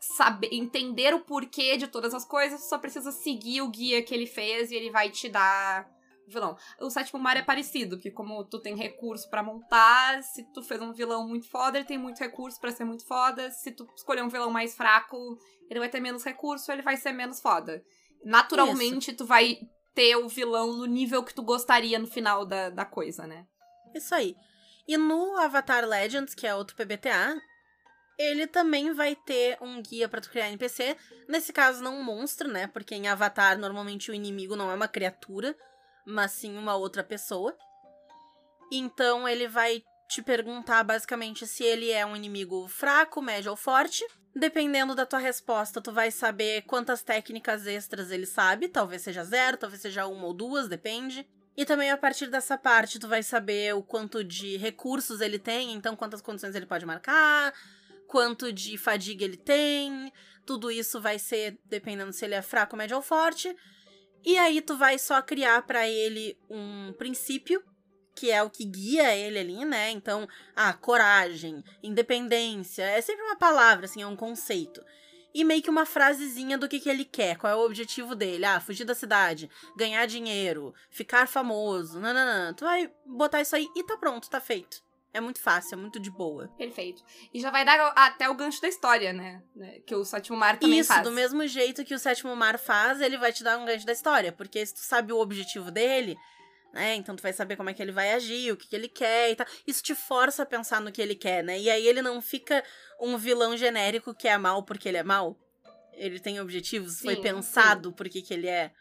saber, 0.00 0.48
entender 0.52 1.14
o 1.14 1.20
porquê 1.20 1.76
de 1.76 1.86
todas 1.86 2.14
as 2.14 2.24
coisas, 2.24 2.60
tu 2.60 2.68
só 2.68 2.78
precisa 2.78 3.12
seguir 3.12 3.62
o 3.62 3.68
guia 3.68 4.02
que 4.02 4.14
ele 4.14 4.26
fez 4.26 4.70
e 4.70 4.74
ele 4.74 4.90
vai 4.90 5.10
te 5.10 5.28
dar 5.28 5.88
vilão. 6.28 6.56
O 6.80 6.90
sétimo 6.90 7.18
mar 7.18 7.36
é 7.36 7.42
parecido, 7.42 7.96
porque 7.96 8.10
como 8.10 8.44
tu 8.44 8.60
tem 8.60 8.76
recurso 8.76 9.28
pra 9.30 9.42
montar, 9.42 10.22
se 10.22 10.44
tu 10.52 10.62
fez 10.62 10.80
um 10.80 10.92
vilão 10.92 11.26
muito 11.26 11.48
foda, 11.48 11.78
ele 11.78 11.86
tem 11.86 11.98
muito 11.98 12.18
recurso 12.18 12.60
pra 12.60 12.70
ser 12.70 12.84
muito 12.84 13.06
foda. 13.06 13.50
Se 13.50 13.72
tu 13.72 13.88
escolher 13.96 14.22
um 14.22 14.28
vilão 14.28 14.50
mais 14.50 14.76
fraco, 14.76 15.38
ele 15.70 15.80
vai 15.80 15.88
ter 15.88 16.00
menos 16.00 16.22
recurso, 16.22 16.70
ele 16.70 16.82
vai 16.82 16.96
ser 16.96 17.12
menos 17.12 17.40
foda. 17.40 17.82
Naturalmente, 18.24 19.12
tu 19.12 19.24
vai 19.24 19.58
ter 19.94 20.16
o 20.16 20.28
vilão 20.28 20.74
no 20.74 20.86
nível 20.86 21.24
que 21.24 21.34
tu 21.34 21.42
gostaria 21.42 21.98
no 21.98 22.06
final 22.06 22.44
da, 22.44 22.70
da 22.70 22.84
coisa, 22.84 23.26
né? 23.26 23.46
Isso 23.94 24.14
aí. 24.14 24.36
E 24.86 24.96
no 24.96 25.36
Avatar 25.38 25.84
Legends, 25.84 26.34
que 26.34 26.46
é 26.46 26.54
outro 26.54 26.76
PBTA, 26.76 27.36
ele 28.18 28.46
também 28.46 28.92
vai 28.92 29.14
ter 29.14 29.56
um 29.60 29.80
guia 29.80 30.08
pra 30.08 30.20
tu 30.20 30.28
criar 30.28 30.48
NPC. 30.48 30.96
Nesse 31.28 31.52
caso, 31.52 31.82
não 31.82 31.98
um 31.98 32.02
monstro, 32.02 32.48
né? 32.48 32.66
Porque 32.66 32.94
em 32.94 33.06
Avatar, 33.06 33.56
normalmente 33.56 34.10
o 34.10 34.14
inimigo 34.14 34.56
não 34.56 34.70
é 34.70 34.74
uma 34.74 34.88
criatura, 34.88 35.56
mas 36.04 36.32
sim 36.32 36.56
uma 36.58 36.74
outra 36.74 37.04
pessoa. 37.04 37.56
Então 38.72 39.28
ele 39.28 39.46
vai 39.46 39.82
te 40.08 40.22
perguntar 40.22 40.82
basicamente 40.82 41.46
se 41.46 41.62
ele 41.62 41.90
é 41.90 42.04
um 42.04 42.16
inimigo 42.16 42.66
fraco, 42.66 43.22
médio 43.22 43.50
ou 43.50 43.56
forte. 43.56 44.04
Dependendo 44.34 44.94
da 44.94 45.06
tua 45.06 45.18
resposta, 45.18 45.80
tu 45.80 45.92
vai 45.92 46.10
saber 46.10 46.62
quantas 46.62 47.02
técnicas 47.02 47.66
extras 47.66 48.10
ele 48.10 48.26
sabe. 48.26 48.68
Talvez 48.68 49.02
seja 49.02 49.24
zero, 49.24 49.56
talvez 49.56 49.80
seja 49.82 50.06
uma 50.06 50.26
ou 50.26 50.34
duas, 50.34 50.68
depende. 50.68 51.26
E 51.56 51.64
também 51.64 51.90
a 51.90 51.96
partir 51.96 52.28
dessa 52.28 52.56
parte, 52.56 53.00
tu 53.00 53.08
vai 53.08 53.22
saber 53.22 53.74
o 53.74 53.82
quanto 53.82 54.22
de 54.22 54.56
recursos 54.56 55.20
ele 55.20 55.40
tem, 55.40 55.72
então 55.72 55.96
quantas 55.96 56.20
condições 56.20 56.54
ele 56.54 56.66
pode 56.66 56.86
marcar, 56.86 57.52
quanto 58.08 58.52
de 58.52 58.76
fadiga 58.76 59.24
ele 59.24 59.36
tem. 59.36 60.12
Tudo 60.44 60.70
isso 60.70 61.00
vai 61.00 61.18
ser 61.18 61.60
dependendo 61.66 62.12
se 62.12 62.24
ele 62.24 62.34
é 62.34 62.42
fraco, 62.42 62.76
médio 62.76 62.96
ou 62.96 63.02
forte. 63.02 63.54
E 64.24 64.36
aí 64.36 64.60
tu 64.60 64.76
vai 64.76 64.98
só 64.98 65.22
criar 65.22 65.62
pra 65.62 65.86
ele 65.86 66.36
um 66.50 66.92
princípio, 66.94 67.62
que 68.16 68.30
é 68.30 68.42
o 68.42 68.50
que 68.50 68.64
guia 68.64 69.14
ele 69.14 69.38
ali, 69.38 69.64
né? 69.64 69.90
Então, 69.90 70.26
ah, 70.56 70.72
coragem, 70.72 71.62
independência, 71.82 72.82
é 72.82 73.00
sempre 73.00 73.22
uma 73.24 73.36
palavra, 73.36 73.84
assim, 73.84 74.02
é 74.02 74.06
um 74.06 74.16
conceito. 74.16 74.82
E 75.32 75.44
meio 75.44 75.62
que 75.62 75.70
uma 75.70 75.86
frasezinha 75.86 76.58
do 76.58 76.66
que, 76.66 76.80
que 76.80 76.88
ele 76.88 77.04
quer, 77.04 77.36
qual 77.36 77.52
é 77.52 77.56
o 77.56 77.64
objetivo 77.64 78.14
dele. 78.14 78.44
Ah, 78.44 78.58
fugir 78.58 78.84
da 78.84 78.94
cidade, 78.94 79.48
ganhar 79.76 80.04
dinheiro, 80.06 80.74
ficar 80.90 81.28
famoso, 81.28 82.00
nananã. 82.00 82.54
Tu 82.54 82.64
vai 82.64 82.90
botar 83.06 83.42
isso 83.42 83.54
aí 83.54 83.68
e 83.76 83.84
tá 83.84 83.96
pronto, 83.96 84.30
tá 84.30 84.40
feito. 84.40 84.82
É 85.12 85.20
muito 85.20 85.40
fácil, 85.40 85.74
é 85.74 85.76
muito 85.76 85.98
de 85.98 86.10
boa. 86.10 86.48
Perfeito. 86.56 87.02
E 87.32 87.40
já 87.40 87.50
vai 87.50 87.64
dar 87.64 87.92
até 87.96 88.28
o 88.28 88.34
gancho 88.34 88.60
da 88.60 88.68
história, 88.68 89.12
né? 89.12 89.42
né? 89.56 89.80
Que 89.80 89.94
o 89.94 90.04
sétimo 90.04 90.36
mar 90.36 90.58
também 90.58 90.80
Isso, 90.80 90.88
faz. 90.88 91.02
do 91.02 91.10
mesmo 91.10 91.46
jeito 91.46 91.84
que 91.84 91.94
o 91.94 91.98
sétimo 91.98 92.34
mar 92.36 92.58
faz, 92.58 93.00
ele 93.00 93.16
vai 93.16 93.32
te 93.32 93.42
dar 93.42 93.58
um 93.58 93.64
gancho 93.64 93.86
da 93.86 93.92
história. 93.92 94.32
Porque 94.32 94.64
se 94.64 94.74
tu 94.74 94.80
sabe 94.80 95.12
o 95.12 95.18
objetivo 95.18 95.70
dele, 95.70 96.16
né? 96.72 96.94
Então 96.94 97.16
tu 97.16 97.22
vai 97.22 97.32
saber 97.32 97.56
como 97.56 97.70
é 97.70 97.74
que 97.74 97.82
ele 97.82 97.92
vai 97.92 98.12
agir, 98.12 98.52
o 98.52 98.56
que, 98.56 98.68
que 98.68 98.76
ele 98.76 98.88
quer 98.88 99.30
e 99.30 99.36
tal. 99.36 99.46
Isso 99.66 99.82
te 99.82 99.94
força 99.94 100.42
a 100.42 100.46
pensar 100.46 100.80
no 100.80 100.92
que 100.92 101.00
ele 101.00 101.14
quer, 101.14 101.42
né? 101.42 101.58
E 101.58 101.70
aí 101.70 101.86
ele 101.86 102.02
não 102.02 102.20
fica 102.20 102.62
um 103.00 103.16
vilão 103.16 103.56
genérico 103.56 104.14
que 104.14 104.28
é 104.28 104.36
mal 104.36 104.62
porque 104.62 104.88
ele 104.88 104.98
é 104.98 105.02
mal. 105.02 105.38
Ele 105.94 106.20
tem 106.20 106.40
objetivos, 106.40 107.00
foi 107.00 107.16
Sim, 107.16 107.22
pensado 107.22 107.92
por 107.92 108.08
que 108.08 108.22
que 108.22 108.32
ele 108.32 108.46
é. 108.46 108.72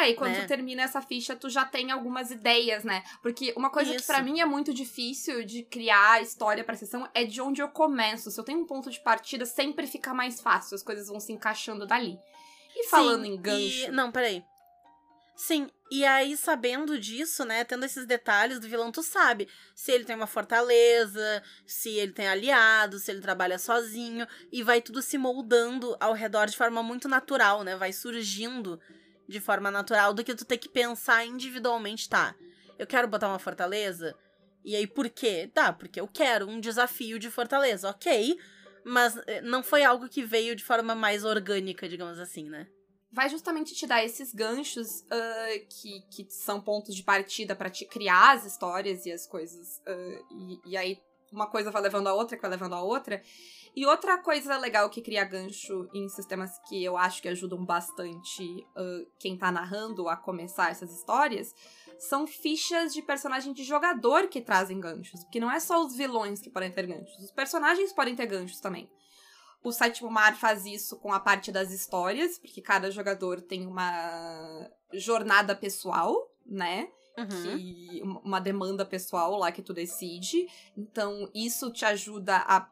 É, 0.00 0.10
e 0.10 0.14
quando 0.14 0.32
né? 0.32 0.42
tu 0.42 0.46
termina 0.46 0.82
essa 0.82 1.00
ficha, 1.02 1.34
tu 1.34 1.50
já 1.50 1.64
tem 1.64 1.90
algumas 1.90 2.30
ideias, 2.30 2.84
né? 2.84 3.02
Porque 3.20 3.52
uma 3.56 3.70
coisa 3.70 3.90
que 3.90 3.96
Isso. 3.96 4.06
pra 4.06 4.22
mim 4.22 4.40
é 4.40 4.44
muito 4.44 4.72
difícil 4.72 5.44
de 5.44 5.64
criar 5.64 6.22
história 6.22 6.62
pra 6.62 6.76
sessão 6.76 7.08
é 7.14 7.24
de 7.24 7.40
onde 7.40 7.60
eu 7.60 7.68
começo. 7.68 8.30
Se 8.30 8.38
eu 8.38 8.44
tenho 8.44 8.60
um 8.60 8.66
ponto 8.66 8.90
de 8.90 9.00
partida, 9.00 9.44
sempre 9.44 9.86
fica 9.86 10.14
mais 10.14 10.40
fácil, 10.40 10.74
as 10.76 10.82
coisas 10.82 11.08
vão 11.08 11.18
se 11.18 11.32
encaixando 11.32 11.86
dali. 11.86 12.18
E 12.76 12.86
falando 12.86 13.24
Sim, 13.24 13.32
em 13.32 13.40
gancho. 13.40 13.86
e- 13.86 13.90
Não, 13.90 14.12
peraí. 14.12 14.44
Sim, 15.34 15.70
e 15.88 16.04
aí 16.04 16.36
sabendo 16.36 16.98
disso, 16.98 17.44
né, 17.44 17.62
tendo 17.62 17.84
esses 17.84 18.04
detalhes 18.04 18.58
do 18.58 18.68
vilão, 18.68 18.90
tu 18.90 19.04
sabe 19.04 19.48
se 19.72 19.92
ele 19.92 20.04
tem 20.04 20.16
uma 20.16 20.26
fortaleza, 20.26 21.42
se 21.64 21.90
ele 21.90 22.12
tem 22.12 22.26
aliados, 22.28 23.02
se 23.02 23.12
ele 23.12 23.20
trabalha 23.20 23.56
sozinho, 23.56 24.26
e 24.50 24.64
vai 24.64 24.82
tudo 24.82 25.00
se 25.00 25.16
moldando 25.16 25.96
ao 26.00 26.12
redor 26.12 26.46
de 26.46 26.56
forma 26.56 26.82
muito 26.82 27.08
natural, 27.08 27.62
né, 27.62 27.76
vai 27.76 27.92
surgindo 27.92 28.80
de 29.28 29.40
forma 29.40 29.70
natural 29.70 30.14
do 30.14 30.24
que 30.24 30.34
tu 30.34 30.44
ter 30.44 30.58
que 30.58 30.68
pensar 30.68 31.24
individualmente, 31.24 32.08
tá, 32.08 32.34
eu 32.78 32.86
quero 32.86 33.08
botar 33.08 33.28
uma 33.28 33.38
fortaleza, 33.38 34.16
e 34.64 34.74
aí 34.74 34.86
por 34.86 35.08
quê? 35.08 35.50
Tá, 35.52 35.72
porque 35.72 36.00
eu 36.00 36.08
quero 36.08 36.48
um 36.48 36.60
desafio 36.60 37.18
de 37.18 37.30
fortaleza, 37.30 37.90
ok, 37.90 38.38
mas 38.84 39.16
eh, 39.26 39.40
não 39.42 39.62
foi 39.62 39.84
algo 39.84 40.08
que 40.08 40.22
veio 40.22 40.56
de 40.56 40.64
forma 40.64 40.94
mais 40.94 41.24
orgânica, 41.24 41.88
digamos 41.88 42.18
assim, 42.18 42.48
né. 42.48 42.66
vai 43.12 43.28
justamente 43.28 43.74
te 43.74 43.86
dar 43.86 44.04
esses 44.04 44.32
ganchos 44.32 45.04
ah, 45.10 45.48
que, 45.68 46.00
que 46.10 46.26
são 46.30 46.60
pontos 46.60 46.94
de 46.94 47.02
partida 47.02 47.54
pra 47.54 47.70
te 47.70 47.84
criar 47.84 48.36
as 48.36 48.46
histórias 48.46 49.04
e 49.06 49.12
as 49.12 49.26
coisas. 49.26 49.82
ah, 49.86 50.22
e, 50.30 50.72
e 50.72 50.76
aí 50.76 50.98
uma 51.32 51.46
coisa 51.46 51.70
vai 51.70 51.82
levando 51.82 52.06
a 52.06 52.14
outra, 52.14 52.36
que 52.36 52.42
vai 52.42 52.50
levando 52.50 52.74
a 52.74 52.82
outra. 52.82 53.22
E 53.78 53.86
outra 53.86 54.18
coisa 54.18 54.58
legal 54.58 54.90
que 54.90 55.00
cria 55.00 55.22
gancho 55.22 55.88
em 55.94 56.08
sistemas 56.08 56.50
que 56.68 56.82
eu 56.82 56.96
acho 56.96 57.22
que 57.22 57.28
ajudam 57.28 57.64
bastante 57.64 58.66
ah, 58.74 59.06
quem 59.20 59.38
tá 59.38 59.52
narrando 59.52 60.08
a 60.08 60.16
começar 60.16 60.72
essas 60.72 60.92
histórias 60.92 61.54
são 61.96 62.26
fichas 62.26 62.92
de 62.92 63.00
personagem 63.02 63.52
de 63.52 63.62
jogador 63.62 64.26
que 64.26 64.40
trazem 64.40 64.80
ganchos. 64.80 65.22
Porque 65.22 65.38
não 65.38 65.48
é 65.48 65.60
só 65.60 65.80
os 65.80 65.94
vilões 65.94 66.40
que 66.40 66.50
podem 66.50 66.72
ter 66.72 66.88
ganchos, 66.88 67.22
os 67.22 67.30
personagens 67.30 67.92
podem 67.92 68.16
ter 68.16 68.26
ganchos 68.26 68.58
também. 68.58 68.90
O 69.62 69.70
Sétimo 69.70 70.10
Mar 70.10 70.36
faz 70.36 70.66
isso 70.66 70.98
com 70.98 71.12
a 71.12 71.20
parte 71.20 71.52
das 71.52 71.70
histórias, 71.70 72.36
porque 72.36 72.60
cada 72.60 72.90
jogador 72.90 73.40
tem 73.40 73.64
uma 73.64 74.68
jornada 74.92 75.54
pessoal, 75.54 76.28
né? 76.44 76.88
Uhum. 77.16 77.56
Que, 77.56 78.02
uma 78.24 78.40
demanda 78.40 78.84
pessoal 78.84 79.36
lá 79.36 79.52
que 79.52 79.62
tu 79.62 79.72
decide. 79.72 80.48
Então, 80.76 81.30
isso 81.32 81.72
te 81.72 81.84
ajuda 81.84 82.38
a, 82.38 82.68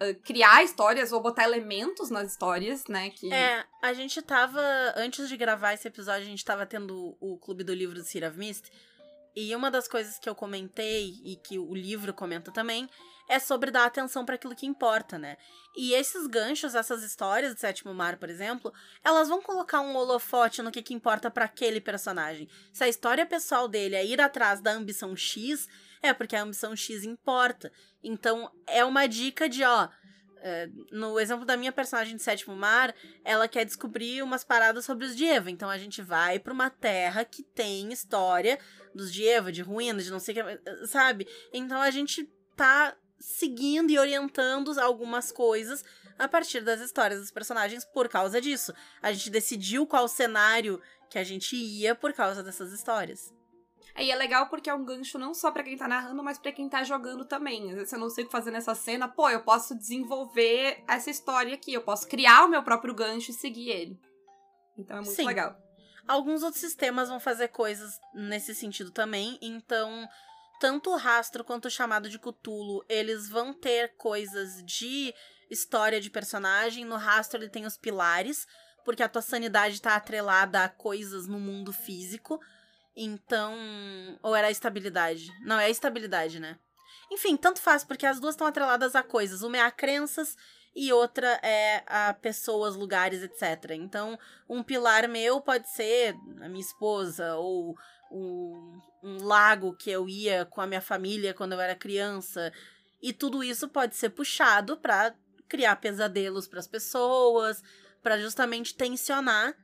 a 0.00 0.14
criar 0.14 0.62
histórias 0.62 1.12
ou 1.12 1.20
botar 1.20 1.44
elementos 1.44 2.10
nas 2.10 2.30
histórias, 2.30 2.84
né? 2.86 3.10
Que... 3.10 3.32
É, 3.32 3.64
a 3.82 3.92
gente 3.92 4.22
tava. 4.22 4.60
Antes 4.96 5.28
de 5.28 5.36
gravar 5.36 5.74
esse 5.74 5.88
episódio, 5.88 6.22
a 6.22 6.30
gente 6.30 6.44
tava 6.44 6.64
tendo 6.66 7.16
o 7.20 7.36
Clube 7.38 7.64
do 7.64 7.74
Livro 7.74 7.96
do 7.96 8.04
Seed 8.04 8.24
of 8.24 8.38
Mist. 8.38 8.70
E 9.34 9.54
uma 9.54 9.70
das 9.70 9.86
coisas 9.86 10.18
que 10.18 10.28
eu 10.28 10.34
comentei 10.34 11.14
e 11.24 11.36
que 11.36 11.58
o 11.58 11.74
livro 11.74 12.12
comenta 12.12 12.50
também 12.50 12.88
é 13.28 13.38
sobre 13.38 13.70
dar 13.70 13.84
atenção 13.84 14.24
para 14.24 14.36
aquilo 14.36 14.56
que 14.56 14.66
importa, 14.66 15.18
né? 15.18 15.36
E 15.76 15.92
esses 15.92 16.26
ganchos, 16.26 16.74
essas 16.74 17.02
histórias 17.02 17.54
do 17.54 17.60
Sétimo 17.60 17.92
Mar, 17.92 18.16
por 18.16 18.30
exemplo, 18.30 18.72
elas 19.04 19.28
vão 19.28 19.42
colocar 19.42 19.80
um 19.80 19.94
holofote 19.94 20.62
no 20.62 20.72
que, 20.72 20.82
que 20.82 20.94
importa 20.94 21.30
para 21.30 21.44
aquele 21.44 21.80
personagem. 21.80 22.48
Se 22.72 22.82
a 22.82 22.88
história 22.88 23.26
pessoal 23.26 23.68
dele 23.68 23.94
é 23.94 24.04
ir 24.04 24.20
atrás 24.20 24.60
da 24.60 24.72
ambição 24.72 25.14
X, 25.14 25.68
é 26.02 26.12
porque 26.12 26.36
a 26.36 26.42
ambição 26.42 26.74
X 26.74 27.04
importa. 27.04 27.72
Então, 28.02 28.50
é 28.66 28.84
uma 28.84 29.06
dica 29.06 29.48
de, 29.48 29.64
ó, 29.64 29.88
é, 30.40 30.68
no 30.92 31.18
exemplo 31.18 31.44
da 31.44 31.56
minha 31.56 31.72
personagem 31.72 32.16
de 32.16 32.22
Sétimo 32.22 32.54
Mar, 32.54 32.94
ela 33.24 33.48
quer 33.48 33.64
descobrir 33.64 34.22
umas 34.22 34.44
paradas 34.44 34.84
sobre 34.84 35.04
os 35.04 35.16
Dieva. 35.16 35.50
Então 35.50 35.68
a 35.68 35.78
gente 35.78 36.00
vai 36.00 36.38
pra 36.38 36.52
uma 36.52 36.70
terra 36.70 37.24
que 37.24 37.42
tem 37.42 37.92
história 37.92 38.58
dos 38.94 39.12
Dieva, 39.12 39.50
de 39.50 39.62
ruínas, 39.62 40.04
de 40.04 40.10
não 40.10 40.20
sei 40.20 40.40
o 40.40 40.44
que, 40.44 40.86
sabe? 40.86 41.26
Então 41.52 41.80
a 41.80 41.90
gente 41.90 42.30
tá 42.56 42.96
seguindo 43.18 43.90
e 43.90 43.98
orientando 43.98 44.78
algumas 44.78 45.32
coisas 45.32 45.84
a 46.18 46.28
partir 46.28 46.60
das 46.60 46.80
histórias 46.80 47.20
dos 47.20 47.30
personagens 47.30 47.84
por 47.84 48.08
causa 48.08 48.40
disso. 48.40 48.72
A 49.02 49.12
gente 49.12 49.30
decidiu 49.30 49.86
qual 49.86 50.06
cenário 50.08 50.80
que 51.10 51.18
a 51.18 51.24
gente 51.24 51.56
ia 51.56 51.94
por 51.94 52.12
causa 52.12 52.42
dessas 52.42 52.72
histórias. 52.72 53.32
E 54.00 54.10
é 54.10 54.14
legal 54.14 54.48
porque 54.48 54.70
é 54.70 54.74
um 54.74 54.84
gancho 54.84 55.18
não 55.18 55.34
só 55.34 55.50
pra 55.50 55.62
quem 55.62 55.76
tá 55.76 55.88
narrando, 55.88 56.22
mas 56.22 56.38
pra 56.38 56.52
quem 56.52 56.68
tá 56.68 56.84
jogando 56.84 57.24
também. 57.24 57.70
Às 57.70 57.76
vezes 57.76 57.92
eu 57.92 57.98
não 57.98 58.10
sei 58.10 58.24
o 58.24 58.26
que 58.26 58.32
fazer 58.32 58.50
nessa 58.50 58.74
cena, 58.74 59.08
pô, 59.08 59.28
eu 59.28 59.42
posso 59.42 59.74
desenvolver 59.74 60.82
essa 60.86 61.10
história 61.10 61.54
aqui, 61.54 61.74
eu 61.74 61.82
posso 61.82 62.06
criar 62.06 62.44
o 62.44 62.48
meu 62.48 62.62
próprio 62.62 62.94
gancho 62.94 63.30
e 63.30 63.34
seguir 63.34 63.70
ele. 63.70 64.00
Então 64.76 64.98
é 64.98 65.00
muito 65.00 65.14
Sim. 65.14 65.26
legal. 65.26 65.56
Alguns 66.06 66.42
outros 66.42 66.60
sistemas 66.60 67.08
vão 67.08 67.20
fazer 67.20 67.48
coisas 67.48 68.00
nesse 68.14 68.54
sentido 68.54 68.90
também, 68.90 69.38
então 69.42 70.08
tanto 70.58 70.90
o 70.90 70.96
rastro 70.96 71.44
quanto 71.44 71.66
o 71.66 71.70
chamado 71.70 72.08
de 72.08 72.18
Cthulhu, 72.18 72.84
eles 72.88 73.28
vão 73.28 73.52
ter 73.52 73.96
coisas 73.96 74.64
de 74.64 75.14
história 75.50 76.00
de 76.00 76.10
personagem. 76.10 76.84
No 76.84 76.96
rastro 76.96 77.38
ele 77.38 77.48
tem 77.48 77.64
os 77.64 77.76
pilares, 77.76 78.46
porque 78.84 79.02
a 79.02 79.08
tua 79.08 79.22
sanidade 79.22 79.80
tá 79.80 79.94
atrelada 79.94 80.64
a 80.64 80.68
coisas 80.68 81.26
no 81.26 81.38
mundo 81.38 81.72
físico. 81.72 82.40
Então. 83.00 83.54
Ou 84.22 84.34
era 84.34 84.48
a 84.48 84.50
estabilidade? 84.50 85.30
Não, 85.40 85.58
é 85.58 85.66
a 85.66 85.70
estabilidade, 85.70 86.40
né? 86.40 86.58
Enfim, 87.10 87.36
tanto 87.36 87.60
faz, 87.60 87.84
porque 87.84 88.04
as 88.04 88.18
duas 88.18 88.34
estão 88.34 88.46
atreladas 88.46 88.96
a 88.96 89.02
coisas. 89.02 89.42
Uma 89.42 89.58
é 89.58 89.60
a 89.60 89.70
crenças 89.70 90.36
e 90.74 90.92
outra 90.92 91.38
é 91.42 91.84
a 91.86 92.12
pessoas, 92.12 92.74
lugares, 92.74 93.22
etc. 93.22 93.70
Então, 93.70 94.18
um 94.48 94.62
pilar 94.62 95.08
meu 95.08 95.40
pode 95.40 95.68
ser 95.70 96.14
a 96.40 96.48
minha 96.48 96.60
esposa, 96.60 97.36
ou 97.36 97.76
um, 98.10 98.80
um 99.02 99.22
lago 99.22 99.76
que 99.76 99.90
eu 99.90 100.08
ia 100.08 100.44
com 100.44 100.60
a 100.60 100.66
minha 100.66 100.80
família 100.80 101.32
quando 101.32 101.52
eu 101.52 101.60
era 101.60 101.74
criança. 101.74 102.52
E 103.00 103.12
tudo 103.12 103.44
isso 103.44 103.68
pode 103.68 103.94
ser 103.94 104.10
puxado 104.10 104.76
para 104.76 105.14
criar 105.48 105.76
pesadelos 105.76 106.48
para 106.48 106.58
as 106.58 106.66
pessoas, 106.66 107.62
para 108.02 108.18
justamente 108.18 108.74
tensionar, 108.74 109.54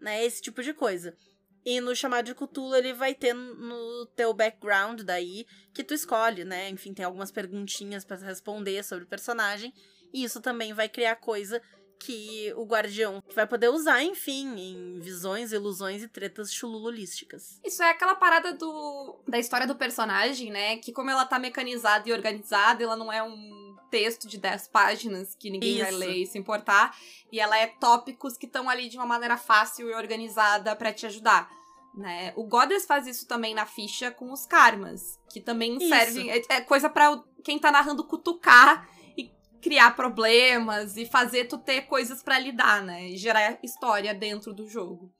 né, 0.00 0.24
esse 0.24 0.42
tipo 0.42 0.62
de 0.62 0.72
coisa. 0.72 1.16
E 1.64 1.80
no 1.80 1.94
chamado 1.94 2.26
de 2.26 2.34
Cthulhu 2.34 2.74
ele 2.74 2.92
vai 2.92 3.14
ter 3.14 3.34
no 3.34 4.06
teu 4.16 4.34
background 4.34 5.02
daí 5.02 5.46
que 5.72 5.84
tu 5.84 5.94
escolhe, 5.94 6.44
né? 6.44 6.68
Enfim, 6.68 6.92
tem 6.92 7.04
algumas 7.04 7.30
perguntinhas 7.30 8.04
para 8.04 8.16
responder 8.16 8.82
sobre 8.82 9.04
o 9.04 9.08
personagem, 9.08 9.72
e 10.12 10.24
isso 10.24 10.40
também 10.40 10.72
vai 10.72 10.88
criar 10.88 11.16
coisa 11.16 11.62
que 11.98 12.52
o 12.56 12.64
guardião 12.64 13.22
vai 13.32 13.46
poder 13.46 13.68
usar, 13.68 14.02
enfim, 14.02 14.58
em 14.58 14.98
visões, 14.98 15.52
ilusões 15.52 16.02
e 16.02 16.08
tretas 16.08 16.52
chululísticas. 16.52 17.60
Isso 17.64 17.80
é 17.80 17.90
aquela 17.90 18.16
parada 18.16 18.52
do 18.54 19.20
da 19.28 19.38
história 19.38 19.68
do 19.68 19.76
personagem, 19.76 20.50
né? 20.50 20.78
Que 20.78 20.92
como 20.92 21.10
ela 21.10 21.24
tá 21.24 21.38
mecanizada 21.38 22.08
e 22.08 22.12
organizada, 22.12 22.82
ela 22.82 22.96
não 22.96 23.12
é 23.12 23.22
um 23.22 23.61
texto 23.92 24.26
de 24.26 24.38
10 24.38 24.68
páginas 24.68 25.34
que 25.34 25.50
ninguém 25.50 25.74
Isso. 25.74 25.82
vai 25.82 25.92
ler 25.92 26.16
e 26.16 26.26
se 26.26 26.38
importar, 26.38 26.96
e 27.30 27.38
ela 27.38 27.58
é 27.58 27.66
tópicos 27.66 28.38
que 28.38 28.46
estão 28.46 28.70
ali 28.70 28.88
de 28.88 28.96
uma 28.96 29.04
maneira 29.04 29.36
fácil 29.36 29.90
e 29.90 29.94
organizada 29.94 30.74
para 30.74 30.92
te 30.94 31.04
ajudar. 31.04 31.50
Né? 31.94 32.32
O 32.34 32.44
Goddess 32.44 32.86
faz 32.86 33.06
isso 33.06 33.28
também 33.28 33.54
na 33.54 33.66
ficha 33.66 34.10
com 34.10 34.32
os 34.32 34.46
karmas, 34.46 35.20
que 35.30 35.42
também 35.42 35.76
Isso. 35.76 35.88
servem. 35.90 36.30
É, 36.30 36.42
é 36.48 36.60
coisa 36.62 36.88
para 36.88 37.22
quem 37.44 37.58
tá 37.58 37.70
narrando 37.70 38.02
cutucar 38.04 38.88
e 39.14 39.30
criar 39.60 39.94
problemas 39.94 40.96
e 40.96 41.04
fazer 41.04 41.44
tu 41.44 41.58
ter 41.58 41.82
coisas 41.82 42.22
pra 42.22 42.38
lidar, 42.38 42.82
né? 42.82 43.10
E 43.10 43.18
gerar 43.18 43.58
história 43.62 44.14
dentro 44.14 44.54
do 44.54 44.66
jogo. 44.66 45.12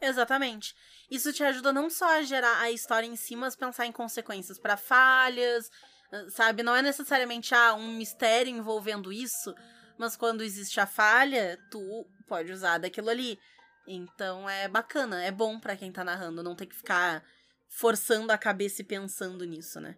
Exatamente. 0.00 0.74
Isso 1.10 1.30
te 1.30 1.44
ajuda 1.44 1.74
não 1.74 1.90
só 1.90 2.16
a 2.16 2.22
gerar 2.22 2.58
a 2.60 2.70
história 2.70 3.06
em 3.06 3.16
si, 3.16 3.36
mas 3.36 3.54
pensar 3.54 3.84
em 3.84 3.92
consequências 3.92 4.58
para 4.58 4.78
falhas, 4.78 5.70
sabe? 6.30 6.62
Não 6.62 6.74
é 6.74 6.82
necessariamente 6.82 7.54
ah, 7.54 7.74
um 7.74 7.96
mistério 7.96 8.50
envolvendo 8.50 9.12
isso, 9.12 9.54
mas 9.98 10.16
quando 10.16 10.42
existe 10.42 10.80
a 10.80 10.86
falha, 10.86 11.58
tu 11.70 12.06
pode 12.26 12.52
usar 12.52 12.78
daquilo 12.78 13.10
ali. 13.10 13.38
Então 13.86 14.48
é 14.48 14.66
bacana, 14.68 15.22
é 15.22 15.30
bom 15.30 15.58
pra 15.60 15.76
quem 15.76 15.92
tá 15.92 16.02
narrando, 16.02 16.42
não 16.42 16.56
ter 16.56 16.66
que 16.66 16.74
ficar 16.76 17.22
forçando 17.68 18.32
a 18.32 18.38
cabeça 18.38 18.80
e 18.82 18.84
pensando 18.84 19.44
nisso, 19.44 19.80
né? 19.80 19.96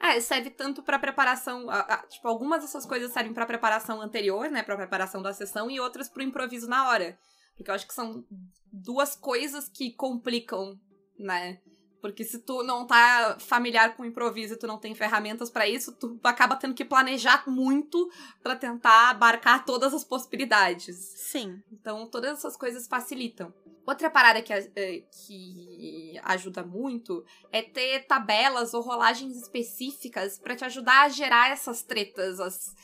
É, 0.00 0.18
serve 0.20 0.50
tanto 0.50 0.82
pra 0.82 0.98
preparação. 0.98 1.68
a- 1.70 1.80
a- 1.80 2.06
tipo, 2.08 2.26
algumas 2.26 2.62
dessas 2.62 2.84
coisas 2.86 3.12
servem 3.12 3.32
pra 3.34 3.46
preparação 3.46 4.00
anterior, 4.00 4.50
né? 4.50 4.62
Pra 4.62 4.76
preparação 4.76 5.22
da 5.22 5.32
sessão, 5.32 5.70
e 5.70 5.78
outras 5.78 6.08
pro 6.08 6.22
improviso 6.22 6.66
na 6.68 6.88
hora. 6.88 7.16
Porque 7.56 7.70
eu 7.70 7.74
acho 7.74 7.86
que 7.86 7.94
são 7.94 8.24
duas 8.72 9.14
coisas 9.14 9.68
que 9.68 9.92
complicam, 9.92 10.76
né? 11.18 11.60
Porque 12.02 12.24
se 12.24 12.40
tu 12.40 12.64
não 12.64 12.84
tá 12.84 13.36
familiar 13.38 13.96
com 13.96 14.02
o 14.02 14.06
improviso 14.06 14.54
e 14.54 14.58
tu 14.58 14.66
não 14.66 14.76
tem 14.76 14.92
ferramentas 14.92 15.48
pra 15.48 15.68
isso, 15.68 15.92
tu 15.92 16.18
acaba 16.24 16.56
tendo 16.56 16.74
que 16.74 16.84
planejar 16.84 17.48
muito 17.48 18.10
pra 18.42 18.56
tentar 18.56 19.10
abarcar 19.10 19.64
todas 19.64 19.94
as 19.94 20.02
possibilidades. 20.02 20.96
Sim. 20.96 21.62
Então, 21.70 22.08
todas 22.08 22.38
essas 22.38 22.56
coisas 22.56 22.88
facilitam. 22.88 23.54
Outra 23.86 24.10
parada 24.10 24.42
que, 24.42 24.52
eh, 24.52 25.04
que 25.26 26.20
ajuda 26.24 26.64
muito 26.64 27.24
é 27.52 27.62
ter 27.62 28.04
tabelas 28.06 28.74
ou 28.74 28.82
rolagens 28.82 29.36
específicas 29.36 30.38
pra 30.38 30.56
te 30.56 30.64
ajudar 30.64 31.02
a 31.04 31.08
gerar 31.08 31.50
essas 31.50 31.82
tretas, 31.82 32.40
as, 32.40 32.74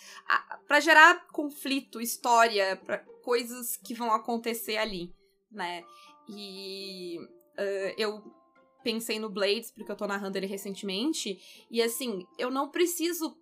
para 0.67 0.79
gerar 0.79 1.27
conflito, 1.29 2.01
história, 2.01 2.77
pra, 2.85 2.99
coisas 3.25 3.77
que 3.77 3.95
vão 3.95 4.13
acontecer 4.13 4.77
ali, 4.77 5.13
né? 5.51 5.83
E 6.29 7.19
eh, 7.57 7.95
eu 7.99 8.38
pensei 8.83 9.19
no 9.19 9.31
Blades, 9.31 9.71
porque 9.71 9.91
eu 9.91 9.97
tô 9.97 10.07
narrando 10.07 10.37
ele 10.37 10.47
recentemente, 10.47 11.67
e 11.71 11.83
assim, 11.83 12.27
eu 12.39 12.51
não 12.51 12.69
preciso 12.69 13.37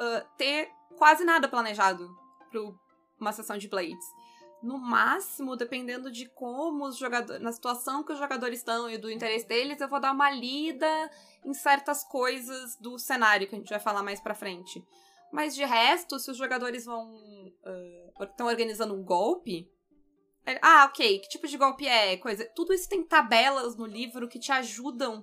ah, 0.00 0.26
ter 0.36 0.70
quase 0.96 1.24
nada 1.24 1.48
planejado 1.48 2.08
pra 2.50 2.60
uma 3.20 3.32
sessão 3.32 3.58
de 3.58 3.68
Blades 3.68 4.04
no 4.62 4.78
máximo, 4.78 5.56
dependendo 5.56 6.10
de 6.10 6.28
como 6.28 6.84
os 6.86 6.96
jogadores. 6.96 7.40
Na 7.42 7.52
situação 7.52 8.02
que 8.02 8.12
os 8.12 8.18
jogadores 8.18 8.58
estão 8.58 8.90
e 8.90 8.98
do 8.98 9.10
interesse 9.10 9.46
deles, 9.46 9.80
eu 9.80 9.88
vou 9.88 10.00
dar 10.00 10.12
uma 10.12 10.30
lida 10.30 11.10
em 11.44 11.54
certas 11.54 12.04
coisas 12.04 12.76
do 12.76 12.98
cenário 12.98 13.46
que 13.48 13.54
a 13.54 13.58
gente 13.58 13.70
vai 13.70 13.78
falar 13.78 14.02
mais 14.02 14.20
pra 14.20 14.34
frente. 14.34 14.84
Mas 15.32 15.54
de 15.54 15.64
resto, 15.64 16.18
se 16.18 16.30
os 16.30 16.36
jogadores 16.36 16.84
vão. 16.86 17.08
estão 18.20 18.46
organizando 18.46 18.94
um 18.94 19.04
golpe. 19.04 19.70
É- 20.52 20.58
ah, 20.62 20.84
ok. 20.84 21.18
Que 21.20 21.28
tipo 21.28 21.46
de 21.46 21.56
golpe 21.56 21.86
é? 21.86 22.16
Coisa. 22.16 22.44
Tudo 22.54 22.72
isso 22.72 22.88
tem 22.88 23.02
tabelas 23.02 23.76
no 23.76 23.86
livro 23.86 24.28
que 24.28 24.38
te 24.38 24.50
ajudam 24.52 25.22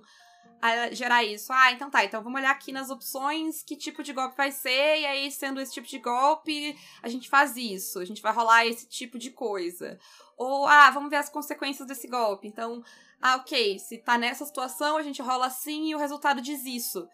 a 0.60 0.90
gerar 0.92 1.24
isso. 1.24 1.52
Ah, 1.52 1.72
então 1.72 1.90
tá. 1.90 2.04
Então 2.04 2.22
vamos 2.22 2.38
olhar 2.40 2.50
aqui 2.50 2.72
nas 2.72 2.90
opções 2.90 3.62
que 3.62 3.76
tipo 3.76 4.02
de 4.02 4.12
golpe 4.12 4.36
vai 4.36 4.50
ser. 4.50 5.00
E 5.00 5.06
aí, 5.06 5.30
sendo 5.30 5.60
esse 5.60 5.74
tipo 5.74 5.86
de 5.86 5.98
golpe, 5.98 6.76
a 7.02 7.08
gente 7.08 7.28
faz 7.28 7.56
isso. 7.56 7.98
A 7.98 8.04
gente 8.04 8.22
vai 8.22 8.32
rolar 8.32 8.66
esse 8.66 8.88
tipo 8.88 9.18
de 9.18 9.30
coisa. 9.30 9.98
Ou, 10.36 10.66
ah, 10.66 10.90
vamos 10.90 11.10
ver 11.10 11.16
as 11.16 11.28
consequências 11.28 11.86
desse 11.86 12.08
golpe. 12.08 12.46
Então, 12.46 12.82
ah, 13.20 13.36
ok. 13.36 13.78
Se 13.78 13.98
tá 13.98 14.18
nessa 14.18 14.44
situação, 14.44 14.96
a 14.96 15.02
gente 15.02 15.22
rola 15.22 15.46
assim 15.46 15.90
e 15.90 15.94
o 15.94 15.98
resultado 15.98 16.40
diz 16.40 16.64
isso. 16.64 17.08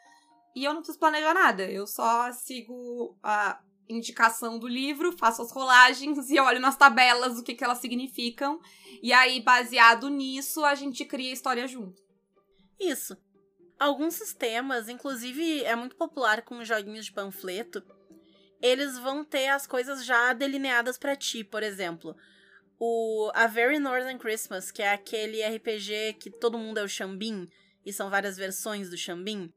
E 0.54 0.64
eu 0.64 0.72
não 0.74 0.80
preciso 0.80 0.98
planejar 0.98 1.34
nada. 1.34 1.64
Eu 1.64 1.86
só 1.86 2.30
sigo 2.32 3.16
a 3.22 3.58
indicação 3.92 4.58
do 4.58 4.66
livro, 4.66 5.16
faço 5.16 5.42
as 5.42 5.52
rolagens 5.52 6.30
e 6.30 6.40
olho 6.40 6.60
nas 6.60 6.76
tabelas 6.76 7.38
o 7.38 7.42
que, 7.42 7.54
que 7.54 7.64
elas 7.64 7.78
significam. 7.78 8.60
E 9.02 9.12
aí, 9.12 9.40
baseado 9.40 10.08
nisso, 10.08 10.64
a 10.64 10.74
gente 10.74 11.04
cria 11.04 11.30
a 11.30 11.34
história 11.34 11.66
junto. 11.66 12.02
Isso. 12.78 13.16
Alguns 13.78 14.14
sistemas, 14.14 14.88
inclusive 14.88 15.64
é 15.64 15.74
muito 15.74 15.96
popular 15.96 16.42
com 16.42 16.64
joguinhos 16.64 17.06
de 17.06 17.12
panfleto, 17.12 17.82
eles 18.60 18.96
vão 18.96 19.24
ter 19.24 19.48
as 19.48 19.66
coisas 19.66 20.04
já 20.04 20.32
delineadas 20.32 20.96
pra 20.96 21.16
ti, 21.16 21.42
por 21.42 21.62
exemplo. 21.62 22.16
O 22.78 23.30
A 23.34 23.46
Very 23.46 23.78
Northern 23.78 24.18
Christmas, 24.18 24.70
que 24.70 24.82
é 24.82 24.92
aquele 24.92 25.42
RPG 25.44 26.14
que 26.20 26.30
todo 26.30 26.58
mundo 26.58 26.78
é 26.78 26.84
o 26.84 26.88
Xambin, 26.88 27.48
e 27.84 27.92
são 27.92 28.08
várias 28.08 28.36
versões 28.36 28.88
do 28.88 28.96
Xambin, 28.96 29.52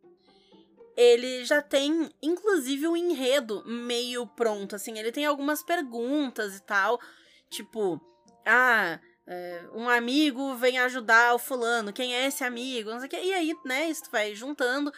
ele 0.96 1.44
já 1.44 1.62
tem, 1.62 2.10
inclusive, 2.22 2.88
o 2.88 2.96
enredo 2.96 3.64
meio 3.66 4.26
pronto, 4.26 4.76
assim, 4.76 4.98
ele 4.98 5.12
tem 5.12 5.26
algumas 5.26 5.62
perguntas 5.62 6.56
e 6.56 6.62
tal, 6.62 7.00
tipo, 7.50 8.00
ah, 8.46 9.00
é, 9.28 9.64
um 9.74 9.90
amigo 9.90 10.56
vem 10.56 10.78
ajudar 10.80 11.34
o 11.34 11.40
fulano, 11.40 11.92
quem 11.92 12.16
é 12.16 12.28
esse 12.28 12.44
amigo, 12.44 12.92
não 12.92 13.00
sei 13.00 13.08
o 13.08 13.10
que, 13.10 13.22
e 13.22 13.34
aí, 13.34 13.54
né, 13.66 13.90
isso 13.90 14.04
vai 14.12 14.34
juntando, 14.36 14.92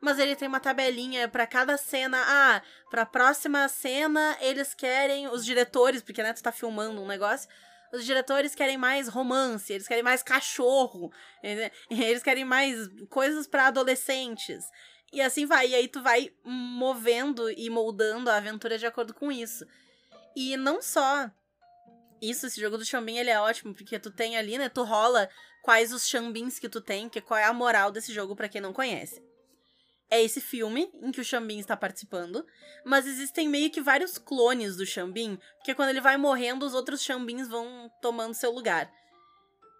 mas 0.00 0.18
ele 0.18 0.36
tem 0.36 0.48
uma 0.48 0.60
tabelinha 0.60 1.28
pra 1.28 1.46
cada 1.46 1.76
cena, 1.76 2.18
ah, 2.26 2.62
pra 2.90 3.06
próxima 3.06 3.68
cena 3.68 4.36
eles 4.40 4.74
querem, 4.74 5.28
os 5.28 5.44
diretores, 5.44 6.02
porque, 6.02 6.22
né, 6.22 6.32
tu 6.32 6.42
tá 6.42 6.50
filmando 6.50 7.00
um 7.00 7.06
negócio, 7.06 7.48
os 7.92 8.04
diretores 8.04 8.54
querem 8.54 8.76
mais 8.76 9.06
romance, 9.06 9.72
eles 9.72 9.86
querem 9.86 10.02
mais 10.02 10.22
cachorro, 10.22 11.12
eles 11.90 12.22
querem 12.22 12.44
mais 12.44 12.88
coisas 13.08 13.46
pra 13.46 13.68
adolescentes, 13.68 14.64
e 15.14 15.20
assim 15.20 15.46
vai, 15.46 15.68
e 15.68 15.74
aí 15.74 15.88
tu 15.88 16.02
vai 16.02 16.32
movendo 16.44 17.50
e 17.50 17.70
moldando 17.70 18.28
a 18.28 18.36
aventura 18.36 18.76
de 18.76 18.84
acordo 18.84 19.14
com 19.14 19.30
isso. 19.30 19.64
E 20.36 20.56
não 20.56 20.82
só 20.82 21.30
isso, 22.20 22.46
esse 22.46 22.60
jogo 22.60 22.76
do 22.76 22.84
Xambin, 22.84 23.18
ele 23.18 23.30
é 23.30 23.38
ótimo, 23.38 23.74
porque 23.74 23.98
tu 23.98 24.10
tem 24.10 24.36
ali, 24.36 24.58
né, 24.58 24.68
tu 24.68 24.82
rola 24.82 25.28
quais 25.62 25.92
os 25.92 26.08
Xambins 26.08 26.58
que 26.58 26.68
tu 26.68 26.80
tem, 26.80 27.08
que 27.08 27.20
qual 27.20 27.38
é 27.38 27.44
a 27.44 27.52
moral 27.52 27.90
desse 27.90 28.12
jogo 28.12 28.34
pra 28.34 28.48
quem 28.48 28.60
não 28.60 28.72
conhece. 28.72 29.22
É 30.10 30.22
esse 30.22 30.40
filme 30.40 30.90
em 31.02 31.10
que 31.10 31.20
o 31.20 31.24
Xambin 31.24 31.58
está 31.58 31.76
participando, 31.76 32.46
mas 32.84 33.06
existem 33.06 33.48
meio 33.48 33.70
que 33.70 33.80
vários 33.80 34.18
clones 34.18 34.76
do 34.76 34.84
Xambin, 34.84 35.38
porque 35.56 35.74
quando 35.74 35.90
ele 35.90 36.00
vai 36.00 36.16
morrendo, 36.16 36.66
os 36.66 36.74
outros 36.74 37.02
Xambins 37.02 37.48
vão 37.48 37.90
tomando 38.02 38.34
seu 38.34 38.50
lugar. 38.50 38.92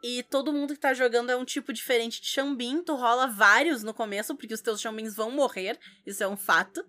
E 0.06 0.22
todo 0.22 0.52
mundo 0.52 0.74
que 0.74 0.80
tá 0.80 0.92
jogando 0.92 1.30
é 1.30 1.36
um 1.36 1.46
tipo 1.46 1.72
diferente 1.72 2.20
de 2.20 2.26
Xambin, 2.28 2.82
tu 2.82 2.94
rola 2.94 3.26
vários 3.26 3.82
no 3.82 3.94
começo, 3.94 4.36
porque 4.36 4.52
os 4.52 4.60
teus 4.60 4.78
Xambins 4.78 5.16
vão 5.16 5.30
morrer, 5.30 5.78
isso 6.06 6.22
é 6.22 6.28
um 6.28 6.36
fato. 6.36 6.84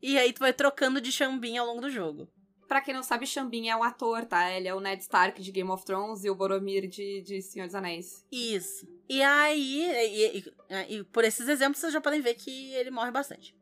E 0.00 0.16
aí 0.16 0.32
tu 0.32 0.38
vai 0.38 0.52
trocando 0.52 1.00
de 1.00 1.10
Xambin 1.10 1.58
ao 1.58 1.66
longo 1.66 1.80
do 1.80 1.90
jogo. 1.90 2.28
Pra 2.68 2.80
quem 2.80 2.94
não 2.94 3.02
sabe, 3.02 3.26
Xambin 3.26 3.68
é 3.70 3.76
um 3.76 3.82
ator, 3.82 4.24
tá? 4.24 4.52
Ele 4.52 4.68
é 4.68 4.74
o 4.74 4.78
Ned 4.78 5.02
Stark 5.02 5.42
de 5.42 5.50
Game 5.50 5.68
of 5.68 5.84
Thrones 5.84 6.22
e 6.24 6.30
o 6.30 6.34
Boromir 6.36 6.88
de, 6.88 7.22
de 7.22 7.42
Senhor 7.42 7.66
dos 7.66 7.74
Anéis. 7.74 8.24
Isso. 8.30 8.86
E 9.08 9.20
aí, 9.20 9.82
e, 9.90 10.38
e- 10.38 10.96
e 10.98 11.04
por 11.04 11.24
esses 11.24 11.48
exemplos, 11.48 11.80
vocês 11.80 11.92
já 11.92 12.00
podem 12.00 12.20
ver 12.20 12.34
que 12.34 12.72
ele 12.74 12.90
morre 12.92 13.10
bastante. 13.10 13.52